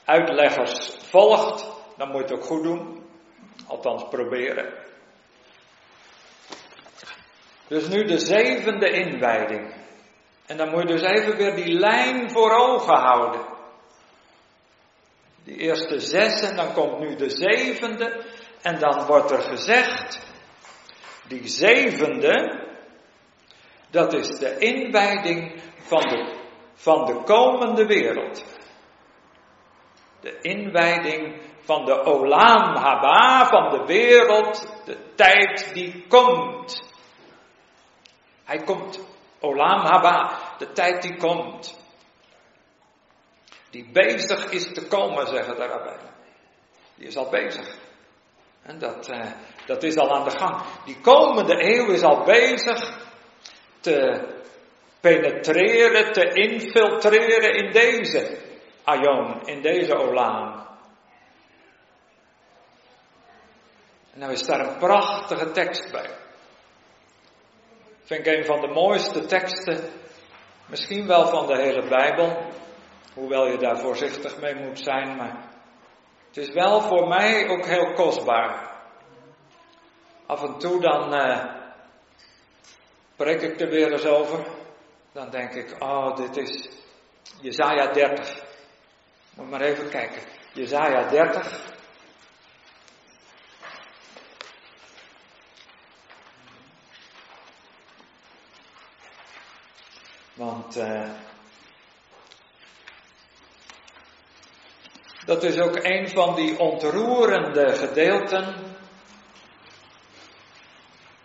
[0.06, 3.03] uitleggers volgt, dan moet je het ook goed doen.
[3.68, 4.74] Althans proberen.
[7.68, 9.74] Dus nu de zevende inwijding.
[10.46, 13.42] En dan moet je dus even weer die lijn voor ogen houden.
[15.44, 18.26] Die eerste zes en dan komt nu de zevende.
[18.62, 20.20] En dan wordt er gezegd,
[21.28, 22.68] die zevende,
[23.90, 26.36] dat is de inwijding van de,
[26.74, 28.46] van de komende wereld.
[30.22, 36.92] De inwijding van de Olam Haba, van de wereld, de tijd die komt.
[38.44, 39.00] Hij komt.
[39.40, 41.82] Olam Haba, de tijd die komt.
[43.70, 45.98] Die bezig is te komen, zeggen de.
[46.96, 47.76] Die is al bezig.
[48.64, 49.32] En dat, uh,
[49.66, 50.62] dat is al aan de gang.
[50.86, 52.98] Die komende eeuw is al bezig
[53.80, 54.28] te
[55.00, 58.38] penetreren, te infiltreren in deze
[58.84, 60.64] Aion, in deze Olam.
[64.14, 66.10] En nou is daar een prachtige tekst bij.
[68.04, 69.92] Vind ik een van de mooiste teksten,
[70.66, 72.52] misschien wel van de hele Bijbel.
[73.14, 75.52] Hoewel je daar voorzichtig mee moet zijn, maar
[76.28, 78.72] het is wel voor mij ook heel kostbaar.
[80.26, 81.14] Af en toe dan
[83.16, 84.46] preek ik er weer eens over.
[85.12, 86.70] Dan denk ik, oh, dit is
[87.42, 88.44] Jezaja 30.
[89.36, 90.22] Moet maar even kijken.
[90.54, 91.73] Jezaja 30.
[100.44, 101.10] Want uh,
[105.26, 108.56] dat is ook een van die ontroerende gedeelten.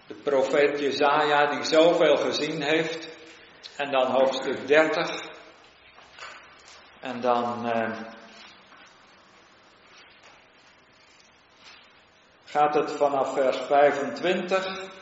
[0.06, 3.08] De profeet Jezaja die zoveel gezien heeft.
[3.76, 5.28] En dan hoofdstuk 30.
[7.00, 8.00] En dan uh,
[12.44, 14.96] gaat het vanaf vers 25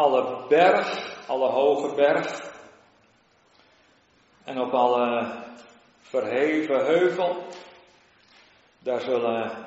[0.00, 0.88] alle berg,
[1.26, 2.48] alle hoge berg
[4.44, 5.42] en op alle
[5.98, 7.46] verheven heuvel.
[8.78, 9.66] Daar zullen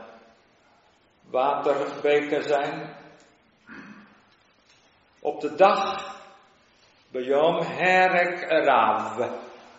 [1.29, 2.95] waterbeken zijn.
[5.19, 6.11] Op de dag
[7.11, 9.29] Bejom Herek Rav.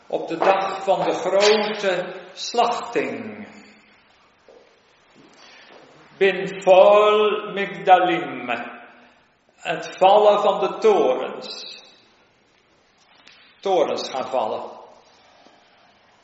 [0.06, 3.46] Op de dag van de grote slachting.
[6.18, 8.44] Bin vol Migdalim
[9.64, 11.82] het vallen van de torens.
[13.60, 14.62] Torens gaan vallen.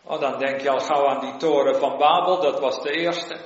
[0.02, 3.36] Oh, dan denk je al gauw aan die toren van Babel, dat was de eerste.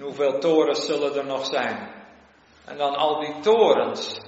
[0.00, 1.94] hoeveel torens zullen er nog zijn?
[2.64, 4.20] En dan al die torens.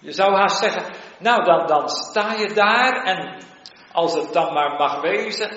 [0.00, 3.42] Je zou haast zeggen, nou dan, dan sta je daar en
[3.92, 5.50] als het dan maar mag wezen,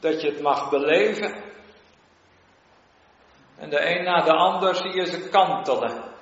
[0.00, 1.45] dat je het mag beleven,
[3.58, 6.14] en de een na de ander zie je ze kantelen.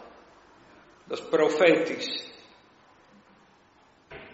[1.04, 2.32] Dat is profetisch.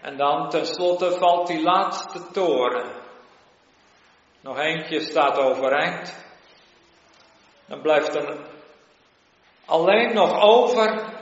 [0.01, 2.91] En dan tenslotte valt die laatste toren.
[4.41, 6.25] Nog eentje staat overeind.
[7.65, 8.37] Dan blijft er
[9.65, 11.19] alleen nog over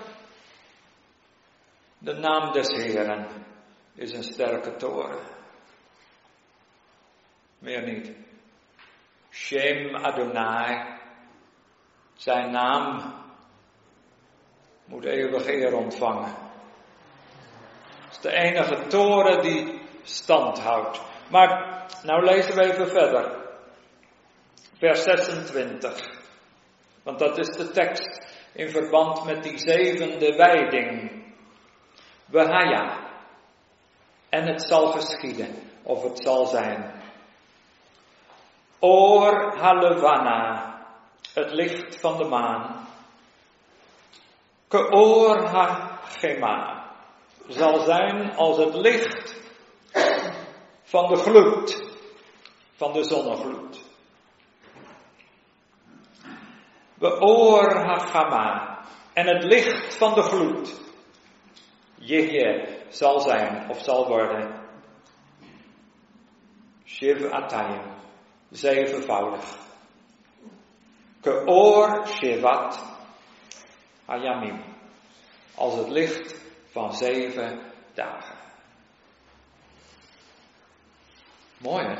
[1.97, 3.27] de naam des Heren.
[3.95, 5.19] Is een sterke toren.
[7.59, 8.11] Meer niet.
[9.29, 10.98] Shem Adonai.
[12.19, 13.13] Zijn naam
[14.85, 16.33] moet eeuwig eer ontvangen.
[18.05, 21.01] Het is de enige toren die stand houdt.
[21.29, 23.37] Maar nou lezen we even verder.
[24.77, 26.07] Vers 26.
[27.03, 31.11] Want dat is de tekst in verband met die zevende wijding.
[32.25, 32.97] Wehaya.
[34.29, 37.01] En het zal geschieden, of het zal zijn.
[38.79, 40.78] Oor halevana,
[41.33, 42.87] het licht van de maan.
[44.67, 46.89] Keor ha-gema,
[47.47, 49.35] zal zijn als het licht
[50.83, 51.81] van de gloed,
[52.75, 53.87] van de zonnegloed.
[56.93, 58.79] Beoor ha-gama,
[59.13, 60.81] en het licht van de gloed.
[61.95, 64.67] Jehje zal zijn of zal worden.
[66.85, 67.81] Shiv atayim,
[68.49, 69.68] zevenvoudig.
[71.21, 72.79] Keor shivat
[74.07, 74.63] ayamim,
[75.55, 76.35] als het licht
[76.71, 77.59] van zeven
[77.93, 78.37] dagen.
[81.57, 81.95] Mooi hè?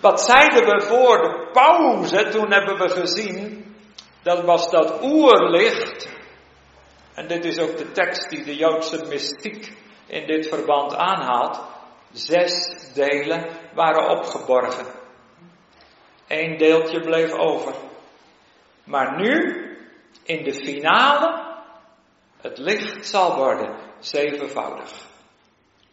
[0.00, 2.28] Wat zeiden we voor de pauze?
[2.28, 3.74] Toen hebben we gezien,
[4.22, 6.08] dat was dat oerlicht.
[7.14, 9.76] En dit is ook de tekst die de Joodse mystiek
[10.06, 11.60] in dit verband aanhaalt.
[12.12, 14.99] Zes delen waren opgeborgen.
[16.30, 17.74] Eén deeltje bleef over.
[18.84, 19.66] Maar nu,
[20.22, 21.54] in de finale,
[22.40, 25.06] het licht zal worden zevenvoudig.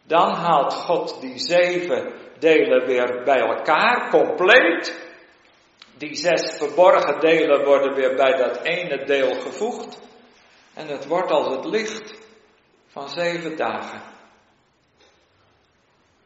[0.04, 5.06] Dan haalt God die zeven delen weer bij elkaar, compleet.
[5.98, 10.00] Die zes verborgen delen worden weer bij dat ene deel gevoegd.
[10.74, 12.14] En het wordt als het licht
[12.88, 14.02] van zeven dagen.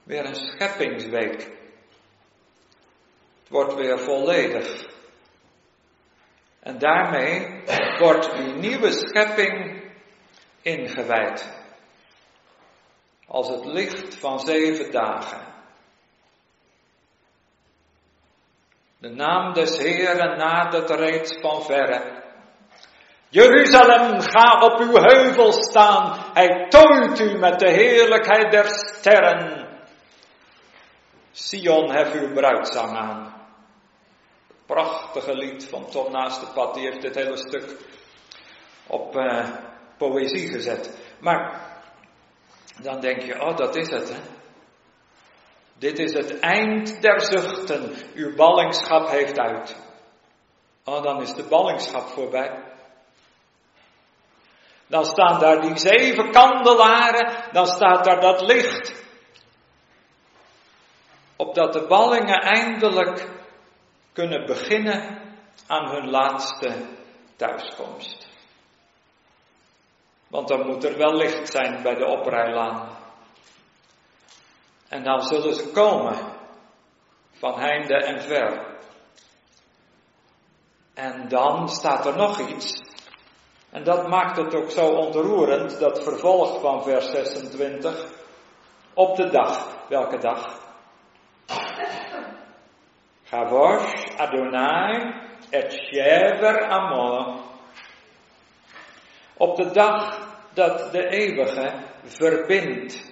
[0.04, 1.60] Weer een scheppingsweek.
[3.52, 4.86] Wordt weer volledig.
[6.60, 7.64] En daarmee
[8.00, 9.84] wordt die nieuwe schepping
[10.62, 11.60] ingewijd.
[13.28, 15.42] Als het licht van zeven dagen.
[18.98, 22.24] De naam des Heeren nadert reeds van verre.
[23.30, 26.32] Jeruzalem, ga op uw heuvel staan.
[26.34, 29.70] Hij tooit u met de heerlijkheid der sterren.
[31.32, 33.41] Sion, hef uw bruidzang aan.
[34.72, 37.78] Prachtige lied van Tom Naast de Pad, die heeft dit hele stuk
[38.88, 39.50] op uh,
[39.98, 40.98] poëzie gezet.
[41.20, 41.62] Maar
[42.82, 44.20] dan denk je, oh dat is het hè.
[45.78, 47.96] Dit is het eind der zuchten.
[48.14, 49.76] Uw ballingschap heeft uit.
[50.84, 52.64] Oh, dan is de ballingschap voorbij.
[54.88, 58.94] Dan staan daar die zeven kandelaren, dan staat daar dat licht.
[61.36, 63.40] Opdat de ballingen eindelijk
[64.14, 65.20] kunnen beginnen
[65.68, 66.86] aan hun laatste
[67.36, 68.30] thuiskomst.
[70.28, 72.98] Want dan moet er wel licht zijn bij de oprijlaan.
[74.88, 76.18] En dan zullen ze komen
[77.32, 78.80] van heinde en ver.
[80.94, 82.82] En dan staat er nog iets.
[83.70, 88.06] En dat maakt het ook zo ontroerend, dat vervolg van vers 26.
[88.94, 89.68] Op de dag.
[89.88, 90.61] Welke dag?
[93.32, 95.14] Gavosh Adonai
[95.54, 97.44] et Shever Amor.
[99.38, 103.12] Op de dag dat de eeuwige verbindt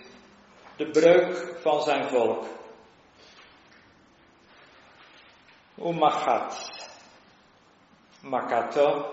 [0.76, 2.46] de breuk van zijn volk.
[5.78, 6.70] Umachat,
[8.22, 9.06] Makato,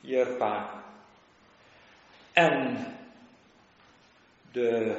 [0.00, 0.82] Jerpa.
[2.32, 2.86] En
[4.52, 4.96] de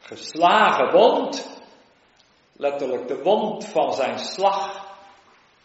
[0.00, 1.57] geslagen wond,
[2.58, 4.86] letterlijk de wond van zijn slag,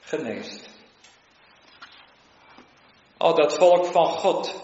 [0.02, 0.70] geneest.
[3.18, 4.62] Oh, dat volk van God,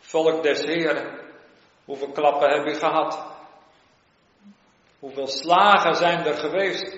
[0.00, 1.24] volk des Heren,
[1.86, 3.26] Hoeveel klappen heb je gehad?
[4.98, 6.96] Hoeveel slagen zijn er geweest?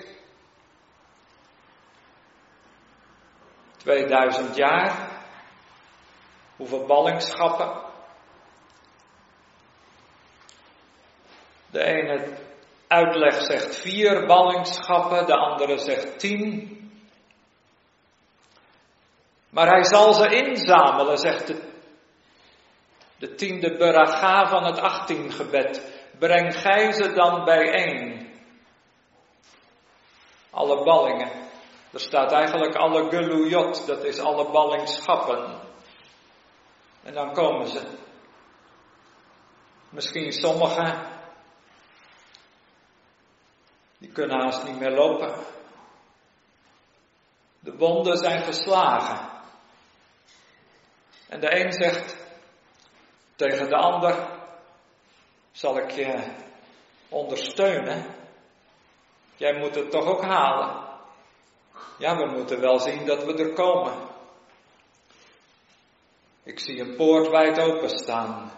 [3.77, 5.09] 2000 jaar.
[6.55, 7.81] Hoeveel ballingschappen?
[11.71, 12.37] De ene
[12.89, 16.77] uitleg zegt vier ballingschappen, de andere zegt tien.
[19.49, 21.69] Maar hij zal ze inzamelen, zegt de
[23.19, 25.97] de tiende beraga van het achttien gebed.
[26.19, 28.29] Breng gij ze dan bijeen.
[30.49, 31.31] Alle ballingen.
[31.91, 35.61] Er staat eigenlijk alle gelujot, dat is alle ballingschappen.
[37.03, 37.81] En dan komen ze.
[39.89, 41.18] Misschien sommigen,
[43.99, 45.33] die kunnen haast niet meer lopen.
[47.59, 49.29] De wonden zijn geslagen.
[51.27, 52.15] En de een zegt,
[53.35, 54.27] tegen de ander
[55.51, 56.35] zal ik je
[57.09, 58.05] ondersteunen.
[59.35, 60.87] Jij moet het toch ook halen.
[61.97, 63.93] Ja, we moeten wel zien dat we er komen.
[66.43, 68.51] Ik zie een poort wijd openstaan.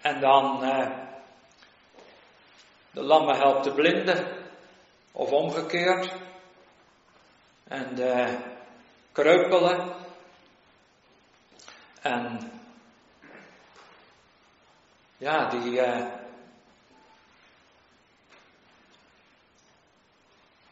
[0.00, 1.07] En dan uh,
[2.90, 4.46] de lammen helpt de blinden,
[5.12, 6.14] of omgekeerd.
[7.64, 8.38] En de
[9.12, 9.94] kreupelen.
[12.02, 12.52] En
[15.16, 15.70] ja, die.
[15.70, 16.06] Uh,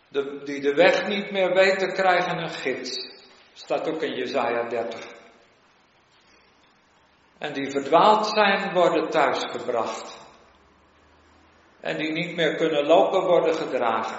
[0.08, 3.14] de, die de weg niet meer weten, krijgen een gids.
[3.52, 5.14] Staat ook in Jezaja 30.
[7.38, 10.25] En die verdwaald zijn, worden thuisgebracht.
[11.86, 14.18] En die niet meer kunnen lopen, worden gedragen.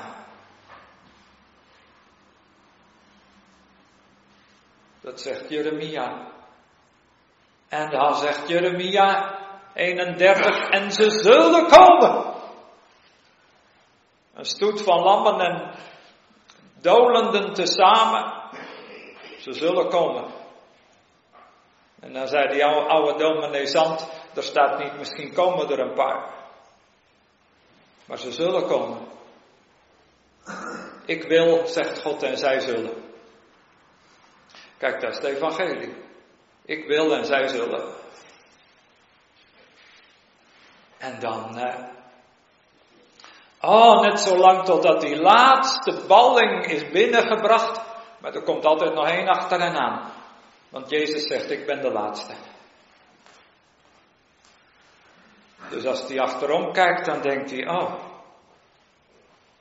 [5.01, 6.31] Dat zegt Jeremia.
[7.67, 9.39] En dan zegt Jeremia
[9.73, 12.33] 31, en ze zullen komen.
[14.33, 15.75] Een stoet van lammen en
[16.81, 18.33] dolenden tezamen.
[19.39, 20.31] Ze zullen komen.
[21.99, 25.93] En dan zei die oude, oude dominee Zand, er staat niet, misschien komen er een
[25.93, 26.36] paar.
[28.07, 29.07] Maar ze zullen komen.
[31.05, 32.93] Ik wil, zegt God, en zij zullen.
[34.77, 35.95] Kijk, dat is het evangelie.
[36.65, 37.93] Ik wil en zij zullen.
[40.97, 41.83] En dan, eh,
[43.61, 47.81] oh, net zo lang totdat die laatste balling is binnengebracht.
[48.21, 50.11] Maar er komt altijd nog één achter hen aan.
[50.69, 52.33] Want Jezus zegt, ik ben de laatste.
[55.69, 57.93] Dus als hij achterom kijkt, dan denkt hij, oh,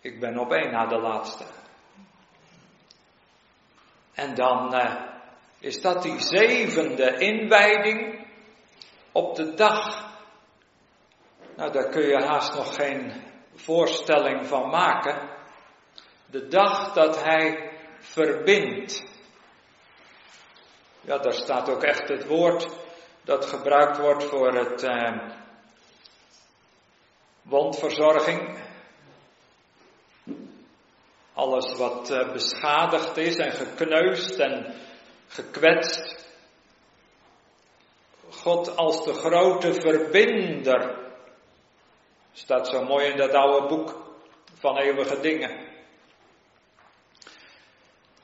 [0.00, 1.44] ik ben op één na de laatste.
[4.14, 4.94] En dan uh,
[5.58, 8.26] is dat die zevende inwijding
[9.12, 10.10] op de dag.
[11.56, 13.12] Nou, daar kun je haast nog geen
[13.54, 15.28] voorstelling van maken.
[16.26, 19.04] De dag dat hij verbindt.
[21.00, 22.68] Ja, daar staat ook echt het woord
[23.24, 25.45] dat gebruikt wordt voor het eh,
[27.48, 28.58] wondverzorging.
[31.34, 34.74] Alles wat eh, beschadigd is en gekneusd en
[35.28, 36.24] gekwetst.
[38.30, 41.04] God als de grote verbinder.
[42.32, 44.14] Staat zo mooi in dat oude boek
[44.58, 45.64] van eeuwige dingen.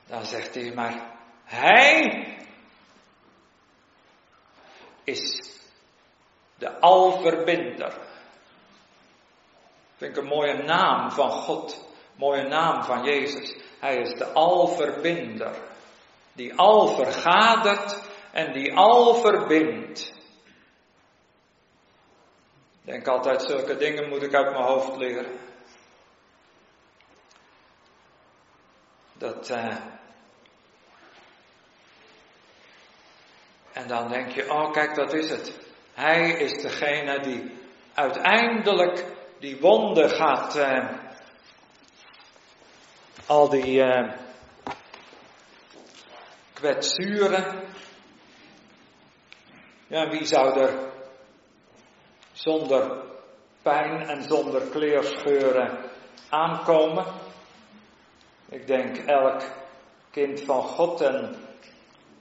[0.07, 2.27] Dan zegt hij maar, hij
[5.03, 5.51] is
[6.57, 8.12] de alverbinder.
[10.03, 13.55] Vind ik een mooie naam van God, mooie naam van Jezus.
[13.79, 15.55] Hij is de alverbinder,
[16.33, 18.01] die al vergadert
[18.31, 20.13] en die al verbindt.
[22.71, 25.39] Ik denk altijd, zulke dingen moet ik uit mijn hoofd leren.
[29.13, 29.75] Dat, uh,
[33.73, 35.59] En dan denk je, oh kijk, dat is het.
[35.93, 37.51] Hij is degene die
[37.93, 39.12] uiteindelijk
[39.43, 40.89] die wonden gaat, eh,
[43.27, 44.13] al die eh,
[46.53, 47.61] kwetsuren.
[49.87, 50.91] Ja, wie zou er
[52.31, 53.03] zonder
[53.61, 55.79] pijn en zonder kleerscheuren
[56.29, 57.05] aankomen?
[58.49, 59.41] Ik denk elk
[60.11, 61.35] kind van God en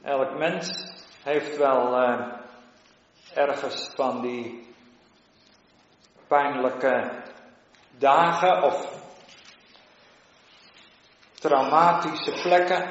[0.03, 0.93] elk mens
[1.23, 2.27] heeft wel uh,
[3.35, 4.72] ergens van die
[6.33, 7.23] pijnlijke
[7.99, 9.03] dagen of
[11.35, 12.91] traumatische plekken.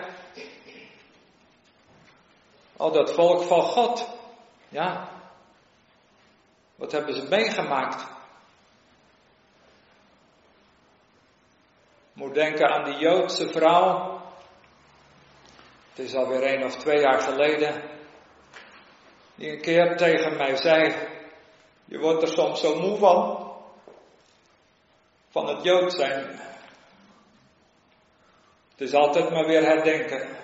[2.78, 4.10] Oh, dat volk van God.
[4.70, 5.10] Ja.
[6.76, 8.06] Wat hebben ze meegemaakt?
[12.14, 14.22] Moet denken aan die Joodse vrouw.
[15.90, 17.82] Het is alweer één of twee jaar geleden
[19.36, 20.96] die een keer tegen mij zei,
[21.92, 23.52] je wordt er soms zo moe van,
[25.30, 26.40] van het Jood zijn.
[28.72, 30.38] Het is altijd maar weer herdenken.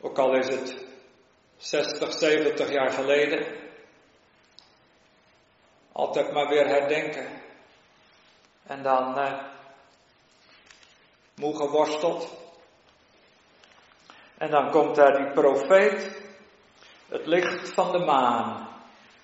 [0.00, 0.84] Ook al is het
[1.56, 3.46] 60, 70 jaar geleden.
[5.92, 7.42] Altijd maar weer herdenken.
[8.66, 9.44] En dan eh,
[11.34, 12.28] moe geworsteld.
[14.38, 16.21] En dan komt daar die profeet.
[17.12, 18.68] Het licht van de maan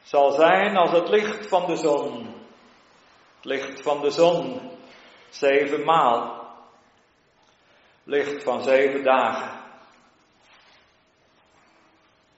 [0.02, 2.26] zal zijn als het licht van de zon.
[3.36, 4.70] Het licht van de zon,
[5.28, 6.46] zevenmaal.
[8.04, 9.60] Licht van zeven dagen.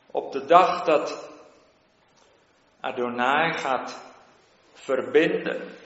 [0.06, 1.30] Op de dag dat
[2.80, 4.00] Adonai gaat
[4.72, 5.76] verbinden.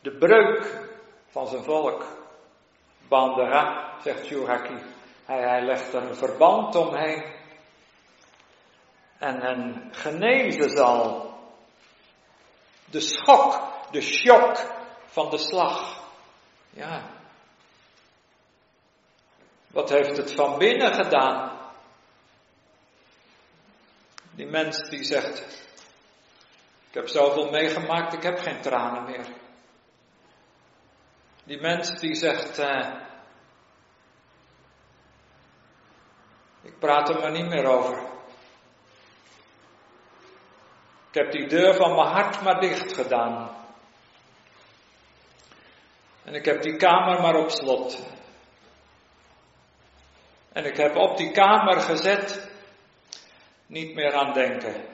[0.00, 0.88] De breuk
[1.28, 2.04] van zijn volk.
[3.08, 4.82] Bandera, zegt Juraki.
[5.24, 7.37] Hij, hij legt er een verband omheen.
[9.18, 11.26] En hen genezen zal.
[12.84, 14.56] De schok, de shock
[15.06, 16.02] van de slag.
[16.70, 17.02] Ja.
[19.66, 21.56] Wat heeft het van binnen gedaan?
[24.30, 25.38] Die mens die zegt,
[26.88, 29.26] ik heb zoveel meegemaakt, ik heb geen tranen meer.
[31.44, 32.94] Die mens die zegt, uh,
[36.62, 38.17] ik praat er maar niet meer over.
[41.08, 43.56] Ik heb die deur van mijn hart maar dicht gedaan.
[46.24, 48.02] En ik heb die kamer maar op slot.
[50.52, 52.50] En ik heb op die kamer gezet,
[53.66, 54.84] niet meer aan denken.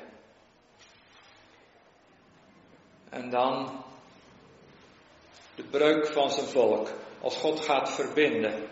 [3.10, 3.84] En dan
[5.54, 6.88] de breuk van zijn volk.
[7.20, 8.68] Als God gaat verbinden.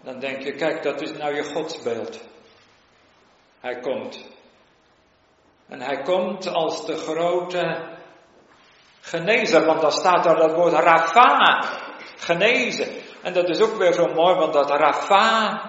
[0.00, 2.24] Dan denk je, kijk, dat is nou je godsbeeld.
[3.60, 4.33] Hij komt.
[5.68, 7.92] En hij komt als de grote
[9.00, 11.68] genezer, want dan staat daar dat woord Rafa,
[12.16, 13.02] genezen.
[13.22, 15.60] En dat is ook weer zo mooi, want dat Rafa,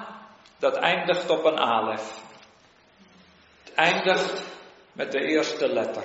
[0.57, 2.22] dat eindigt op een alef.
[3.63, 4.43] Het eindigt
[4.91, 6.03] met de eerste letter.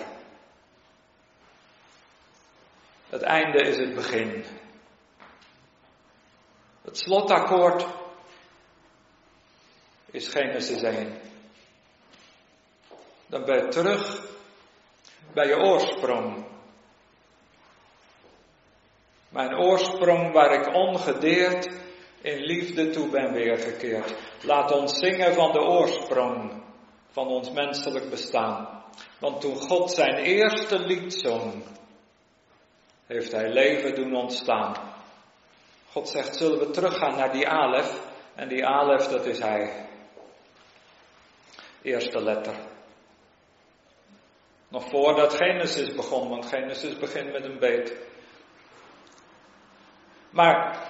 [3.08, 4.44] Het einde is het begin.
[6.82, 7.86] Het slotakkoord
[10.10, 11.20] is Genesis 1.
[13.30, 14.26] Dan ben je terug
[15.32, 16.44] bij je oorsprong.
[19.28, 21.68] Mijn oorsprong waar ik ongedeerd
[22.20, 24.14] in liefde toe ben weergekeerd.
[24.42, 26.62] Laat ons zingen van de oorsprong
[27.10, 28.82] van ons menselijk bestaan.
[29.18, 31.62] Want toen God zijn eerste lied zong,
[33.06, 34.74] heeft hij leven doen ontstaan.
[35.90, 38.00] God zegt, zullen we teruggaan naar die Alef?
[38.34, 39.88] En die Alef, dat is hij.
[41.82, 42.54] Eerste letter.
[44.70, 47.96] Nog voordat Genesis begon, want Genesis begint met een beet.
[50.30, 50.88] Maar,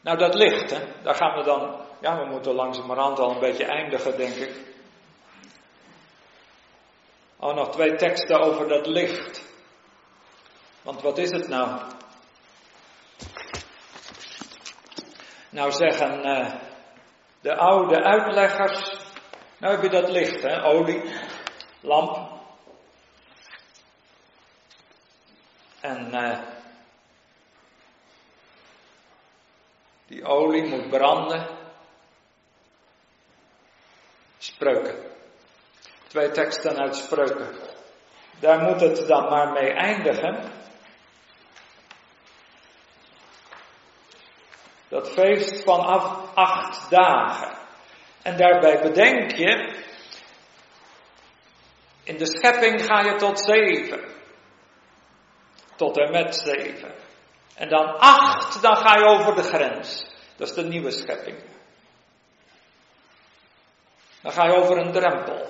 [0.00, 3.64] nou dat licht, hè, daar gaan we dan, ja we moeten langzamerhand al een beetje
[3.64, 4.66] eindigen denk ik.
[7.36, 9.46] Oh, nog twee teksten over dat licht.
[10.82, 11.80] Want wat is het nou?
[15.50, 16.54] Nou zeggen uh,
[17.40, 18.97] de oude uitleggers,
[19.58, 21.02] nou heb je dat licht, hè, olie,
[21.80, 22.36] lamp.
[25.80, 26.38] En uh,
[30.06, 31.46] die olie moet branden.
[34.38, 35.08] Spreuken.
[36.06, 37.56] Twee teksten uit spreuken.
[38.40, 40.52] Daar moet het dan maar mee eindigen.
[44.88, 45.80] Dat feest van
[46.34, 47.57] acht dagen.
[48.28, 49.84] En daarbij bedenk je,
[52.04, 54.00] in de schepping ga je tot zeven.
[55.76, 56.94] Tot en met zeven.
[57.54, 60.06] En dan acht, dan ga je over de grens.
[60.36, 61.38] Dat is de nieuwe schepping.
[64.22, 65.46] Dan ga je over een drempel.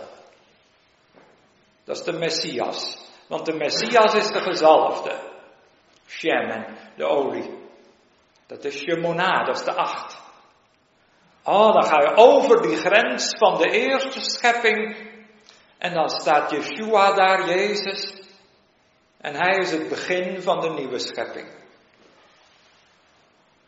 [1.84, 2.98] Dat is de Messias.
[3.28, 5.18] Want de Messias is de gezalfde.
[6.06, 7.58] Shemen, de olie.
[8.46, 10.27] Dat is Shemona, dat is de acht.
[11.50, 14.96] Oh, dan ga je over die grens van de eerste schepping.
[15.78, 18.14] En dan staat Yeshua daar, Jezus.
[19.20, 21.48] En hij is het begin van de nieuwe schepping.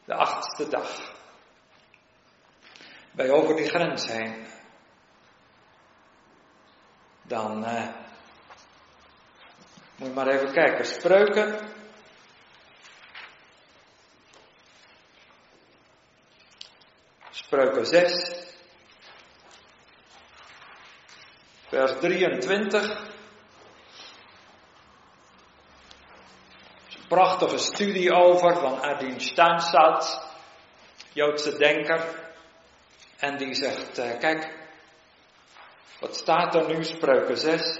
[0.04, 1.14] De achtste dag.
[3.12, 4.46] Bij over die grens heen.
[7.22, 7.88] Dan uh,
[9.96, 10.84] moet je maar even kijken.
[10.84, 11.78] Spreuken.
[17.50, 18.12] Spreuken 6.
[21.68, 23.08] Vers 23.
[27.08, 30.18] prachtige studie over van Adin Steinsaltz,
[31.12, 32.06] Joodse denker.
[33.18, 34.46] En die zegt, uh, kijk,
[36.00, 37.78] wat staat er nu, spreuken 6?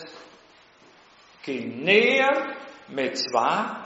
[1.40, 2.56] Kineer
[2.86, 3.80] mitzwa,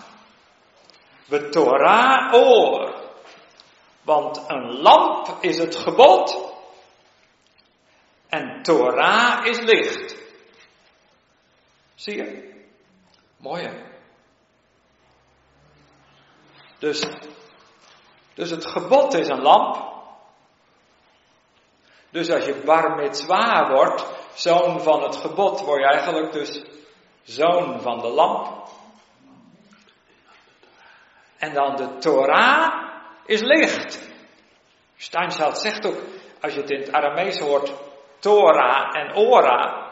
[1.29, 3.04] we Torah oor.
[4.05, 6.53] Want een lamp is het gebod
[8.29, 10.17] en Torah is licht.
[11.95, 12.55] Zie je?
[13.37, 13.93] Mooi hè?
[16.79, 17.07] Dus,
[18.35, 19.93] dus het gebod is een lamp.
[22.11, 24.05] Dus als je bar mitzwa wordt,
[24.35, 26.63] zoon van het gebod, word je eigenlijk dus
[27.23, 28.69] zoon van de lamp.
[31.39, 32.94] En dan de Torah
[33.27, 34.13] is licht.
[34.97, 35.99] Steinsaltz zegt ook,
[36.41, 37.73] als je het in het Aramees hoort,
[38.19, 39.91] Torah en Ora,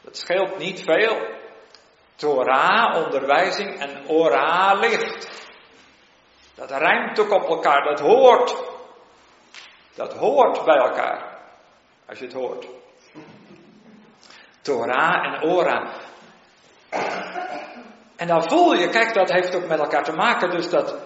[0.00, 1.38] dat scheelt niet veel.
[2.14, 5.48] Torah, onderwijzing en Ora, licht.
[6.54, 8.56] Dat rijmt ook op elkaar, dat hoort.
[9.94, 11.38] Dat hoort bij elkaar,
[12.08, 12.66] als je het hoort.
[14.62, 15.92] Torah en Ora.
[18.16, 20.50] En dan voel je, kijk, dat heeft ook met elkaar te maken.
[20.50, 20.96] Dus dat,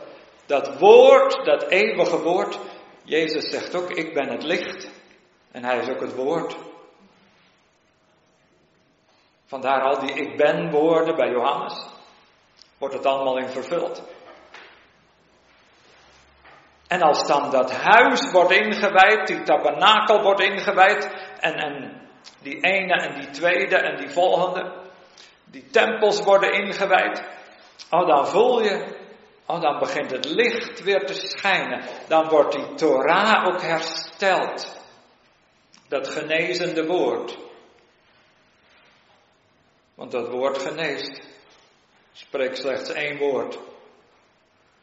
[0.46, 2.58] dat woord, dat eeuwige woord.
[3.02, 4.90] Jezus zegt ook, ik ben het licht.
[5.52, 6.56] En hij is ook het woord.
[9.44, 11.86] Vandaar al die ik ben woorden bij Johannes.
[12.78, 14.02] Wordt het allemaal in vervuld.
[16.86, 21.04] En als dan dat huis wordt ingewijd, die tabernakel wordt ingewijd,
[21.40, 22.02] en, en
[22.42, 24.72] die ene en die tweede en die volgende,
[25.44, 27.24] die tempels worden ingewijd,
[27.90, 29.03] oh dan voel je,
[29.46, 34.82] oh dan begint het licht weer te schijnen, dan wordt die Torah ook hersteld.
[35.88, 37.38] Dat genezende woord.
[39.94, 41.20] Want dat woord geneest.
[42.12, 43.58] Spreek slechts één woord.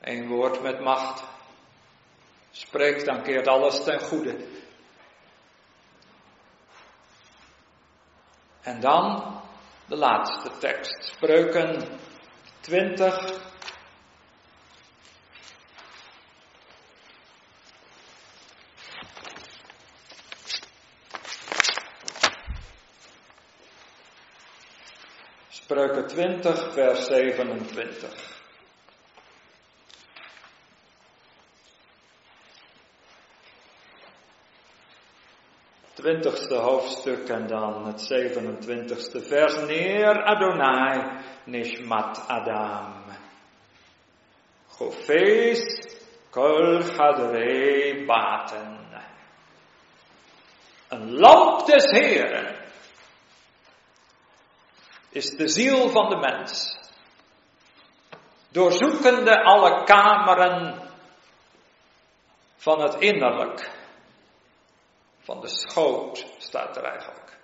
[0.02, 1.24] Eén woord met macht.
[2.52, 4.36] Spreek, dan keert alles ten goede.
[8.62, 9.40] En dan
[9.86, 11.04] de laatste tekst.
[11.04, 12.00] Spreuken
[12.60, 13.51] 20.
[25.72, 28.10] Spreuken 20, vers 27.
[35.94, 39.56] twintigste hoofdstuk en dan het 27ste vers.
[39.66, 43.04] Neer Adonai Nishmat Adam.
[44.68, 45.64] Gofees
[46.30, 46.84] kol
[48.06, 48.80] baten.
[50.90, 52.51] Een lamp des Heren
[55.12, 56.80] is de ziel van de mens.
[58.50, 60.90] Doorzoekende alle kameren
[62.56, 63.72] van het innerlijk
[65.20, 67.38] van de schoot staat er eigenlijk.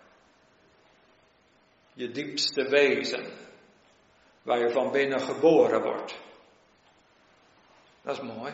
[1.94, 3.32] Je diepste wezen,
[4.42, 6.20] waar je van binnen geboren wordt.
[8.02, 8.54] Dat is mooi.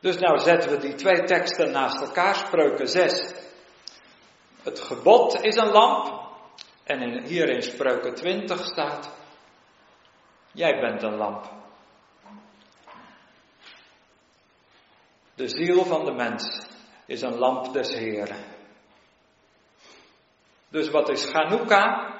[0.00, 3.34] Dus nou zetten we die twee teksten naast elkaar, spreuken 6.
[4.62, 6.29] Het gebod is een lamp.
[6.90, 9.10] En in, hier in spreuken 20 staat,
[10.52, 11.50] jij bent een lamp.
[15.34, 16.66] De ziel van de mens
[17.06, 18.44] is een lamp des Heren.
[20.68, 22.14] Dus wat is Chanukka?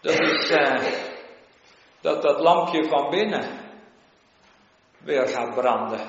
[0.00, 0.92] Dat is eh,
[2.00, 3.60] dat dat lampje van binnen
[4.98, 6.08] weer gaat branden.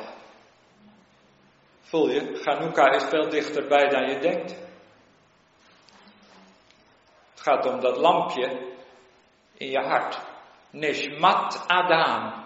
[1.81, 2.35] Voel je?
[2.35, 4.66] Chanukka is veel dichterbij dan je denkt.
[7.47, 8.75] Gaat om dat lampje
[9.57, 10.19] in je hart.
[10.71, 12.45] Nishmat Adam.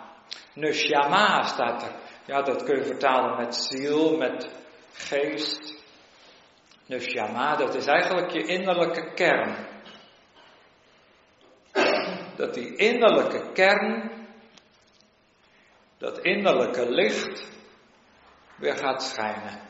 [0.54, 1.96] Neshama staat er.
[2.26, 4.50] Ja, dat kun je vertalen met ziel, met
[4.94, 5.84] geest.
[6.86, 9.68] Neshama, dat is eigenlijk je innerlijke kern.
[12.36, 14.12] Dat die innerlijke kern,
[15.98, 17.48] dat innerlijke licht,
[18.58, 19.62] weer gaat schijnen.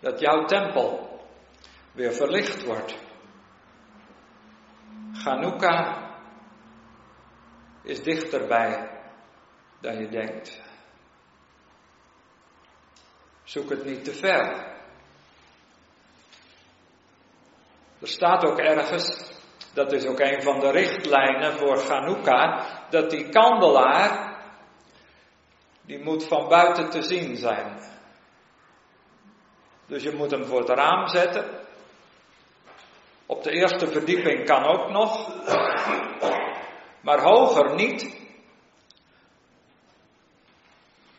[0.00, 1.20] Dat jouw tempel
[1.92, 3.05] weer verlicht wordt.
[5.12, 6.04] Chanukka
[7.82, 8.90] is dichterbij
[9.80, 10.60] dan je denkt.
[13.42, 14.74] Zoek het niet te ver.
[18.00, 19.32] Er staat ook ergens,
[19.74, 24.36] dat is ook een van de richtlijnen voor Chanukka, dat die kandelaar,
[25.80, 27.78] die moet van buiten te zien zijn.
[29.86, 31.55] Dus je moet hem voor het raam zetten.
[33.26, 35.42] Op de eerste verdieping kan ook nog,
[37.00, 38.14] maar hoger niet.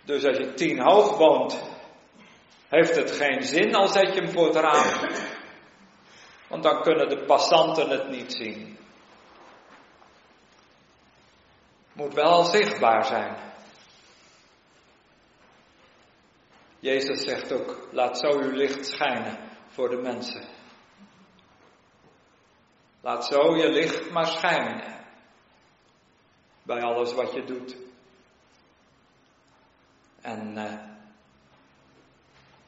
[0.03, 1.63] Dus als je tien hoog woont,
[2.67, 5.09] heeft het geen zin al zet je hem voor het raam.
[6.47, 8.77] Want dan kunnen de passanten het niet zien.
[11.93, 13.35] Moet wel zichtbaar zijn.
[16.79, 20.56] Jezus zegt ook, laat zo uw licht schijnen voor de mensen.
[23.01, 25.05] Laat zo je licht maar schijnen.
[26.63, 27.75] Bij alles wat je doet.
[30.21, 30.73] En uh,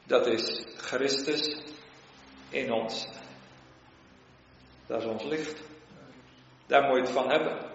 [0.04, 1.62] dat is Christus
[2.48, 3.08] in ons.
[4.86, 5.62] Dat is ons licht.
[6.66, 7.70] Daar moet je het van hebben.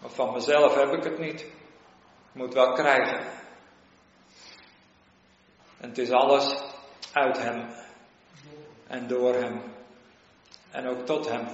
[0.00, 1.40] Maar van mezelf heb ik het niet.
[1.40, 1.52] Ik
[2.32, 3.42] moet wel krijgen.
[5.80, 6.62] En het is alles
[7.12, 7.68] uit Hem
[8.86, 9.73] en door Hem
[10.74, 11.46] en ook tot Hem.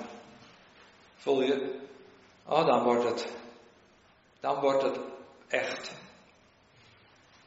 [1.17, 1.81] Voel je?
[2.47, 3.37] Oh, dan wordt het,
[4.41, 4.99] dan wordt het
[5.49, 5.93] echt.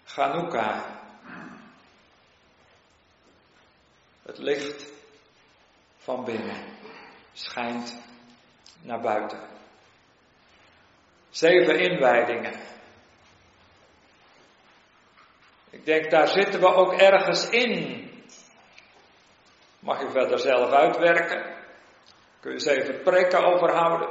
[0.05, 1.01] Chanukka.
[4.21, 4.91] Het licht
[5.97, 6.77] van binnen
[7.33, 8.01] schijnt
[8.81, 9.39] naar buiten.
[11.29, 12.59] Zeven inwijdingen.
[15.69, 18.01] Ik denk, daar zitten we ook ergens in.
[19.79, 21.52] Mag je verder zelf uitwerken.
[22.43, 24.09] Kun je eens even preken overhouden.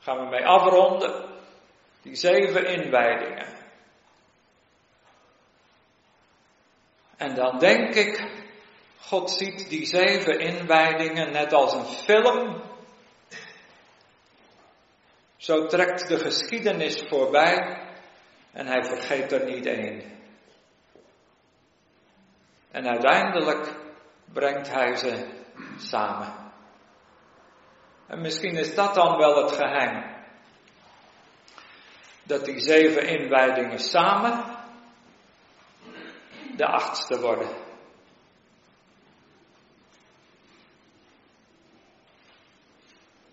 [0.00, 1.24] Gaan we mee afronden.
[2.02, 3.46] Die zeven inwijdingen.
[7.16, 8.30] En dan denk ik,
[9.00, 12.62] God ziet die zeven inwijdingen net als een film.
[15.36, 17.86] Zo trekt de geschiedenis voorbij
[18.52, 20.02] en hij vergeet er niet één.
[22.70, 23.74] En uiteindelijk
[24.32, 25.26] brengt hij ze
[25.78, 26.47] samen.
[28.08, 30.16] En misschien is dat dan wel het geheim.
[32.22, 34.44] Dat die zeven inwijdingen samen
[36.56, 37.66] de achtste worden.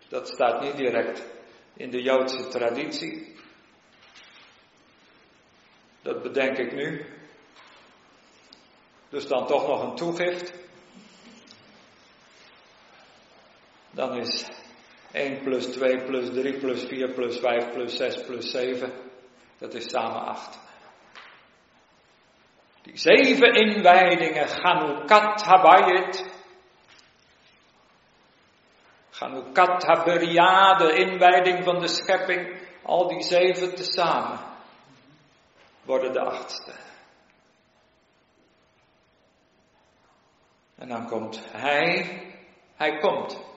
[0.08, 1.26] Dat staat niet direct
[1.74, 3.36] in de Joodse traditie.
[6.02, 7.06] Dat bedenk ik nu.
[9.10, 10.54] Dus dan toch nog een toegift.
[13.92, 14.48] Dan is
[15.16, 18.92] 1 plus 2 plus 3 plus 4 plus 5 plus 6 plus 7.
[19.58, 20.60] Dat is samen 8.
[22.82, 26.26] Die zeven inwijdingen, Chanukat Habayit,
[29.10, 34.40] Chanukat Haberia, de inwijding van de schepping, al die zeven tezamen
[35.82, 36.74] worden de achtste.
[40.76, 42.22] En dan komt hij,
[42.76, 43.55] hij komt.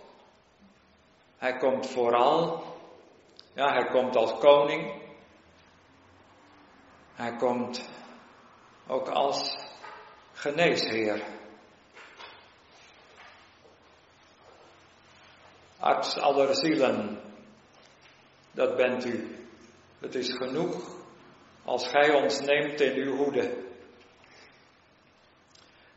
[1.38, 2.62] Hij komt vooral,
[3.54, 5.02] ja, hij komt als koning.
[7.14, 7.88] Hij komt
[8.86, 9.56] ook als
[10.32, 11.22] geneesheer.
[15.78, 17.20] Arts aller zielen,
[18.50, 19.46] dat bent u.
[19.98, 20.96] Het is genoeg
[21.64, 23.66] als gij ons neemt in uw hoede.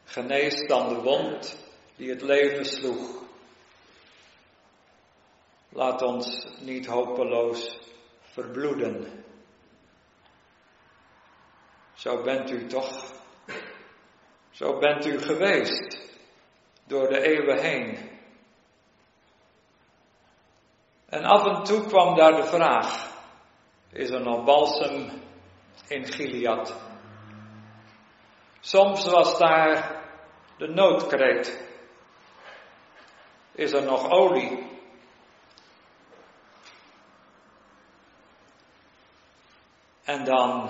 [0.04, 1.58] Genees dan de wond
[1.96, 3.21] die het leven sloeg.
[5.74, 7.80] Laat ons niet hopeloos
[8.22, 9.24] verbloeden.
[11.94, 13.14] Zo bent u toch.
[14.50, 16.20] Zo bent u geweest
[16.88, 18.10] door de eeuwen heen.
[21.06, 23.12] En af en toe kwam daar de vraag:
[23.92, 25.10] is er nog balsem
[25.88, 26.76] in Gilead?
[28.60, 30.02] Soms was daar
[30.58, 31.70] de noodkreet.
[33.52, 34.71] Is er nog olie?
[40.12, 40.70] En dan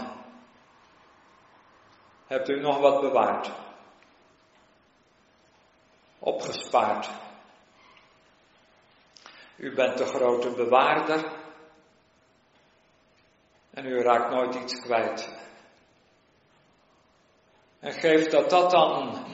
[2.27, 3.51] hebt u nog wat bewaard.
[6.19, 7.09] Opgespaard.
[9.55, 11.31] U bent de grote bewaarder.
[13.69, 15.49] En u raakt nooit iets kwijt.
[17.79, 19.25] En geef dat dat dan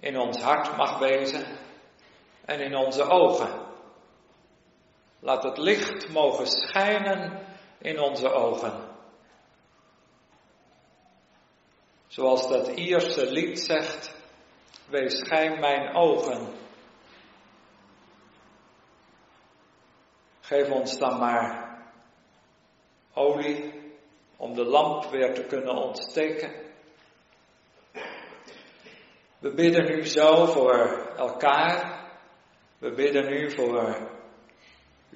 [0.00, 1.58] in ons hart mag wezen
[2.44, 3.65] en in onze ogen.
[5.26, 7.46] Laat het licht mogen schijnen
[7.78, 8.72] in onze ogen.
[12.06, 14.14] Zoals dat Ierse lied zegt,
[14.88, 16.54] wees schijn mijn ogen.
[20.40, 21.78] Geef ons dan maar
[23.14, 23.72] olie
[24.36, 26.52] om de lamp weer te kunnen ontsteken.
[29.38, 32.04] We bidden nu zo voor elkaar.
[32.78, 34.15] We bidden nu voor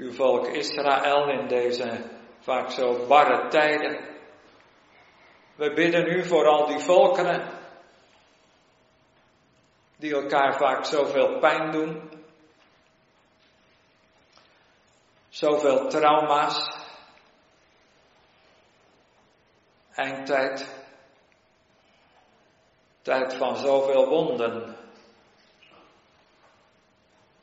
[0.00, 2.04] uw volk Israël in deze
[2.38, 4.08] vaak zo barre tijden.
[5.54, 7.58] We bidden nu voor al die volkeren
[9.96, 12.10] die elkaar vaak zoveel pijn doen,
[15.28, 16.76] zoveel trauma's,
[19.94, 20.84] eindtijd,
[23.02, 24.76] tijd van zoveel wonden.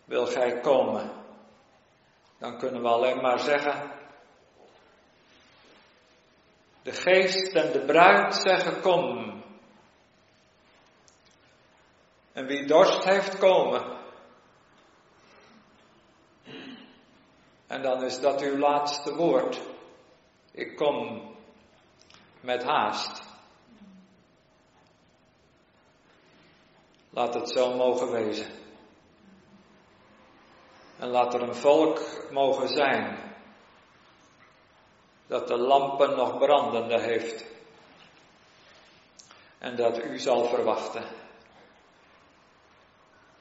[0.05, 1.16] Wil gij komen?
[2.37, 3.91] Dan kunnen we alleen maar zeggen,
[6.81, 9.35] de geest en de bruid zeggen kom.
[12.33, 13.97] En wie dorst heeft komen.
[17.67, 19.61] En dan is dat uw laatste woord.
[20.51, 21.25] Ik kom.
[22.41, 23.21] met haast.
[27.09, 28.66] Laat het zo mogen wezen.
[30.99, 32.01] En laat er een volk
[32.31, 33.17] mogen zijn
[35.27, 37.45] dat de lampen nog brandende heeft.
[39.57, 41.03] En dat u zal verwachten.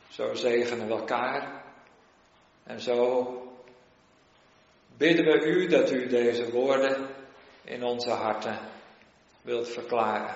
[0.08, 1.64] Zo zegenen we elkaar.
[2.62, 3.30] En zo
[4.96, 7.08] bidden we u dat u deze woorden
[7.64, 8.58] in onze harten
[9.42, 10.34] wilt verklaren.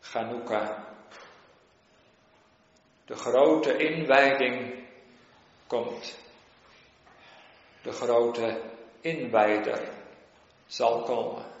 [0.00, 0.84] Chanukka.
[3.04, 4.83] De grote inwijding
[5.66, 6.16] komt.
[7.82, 8.60] De grote
[9.00, 9.88] inwijder
[10.66, 11.53] zal komen.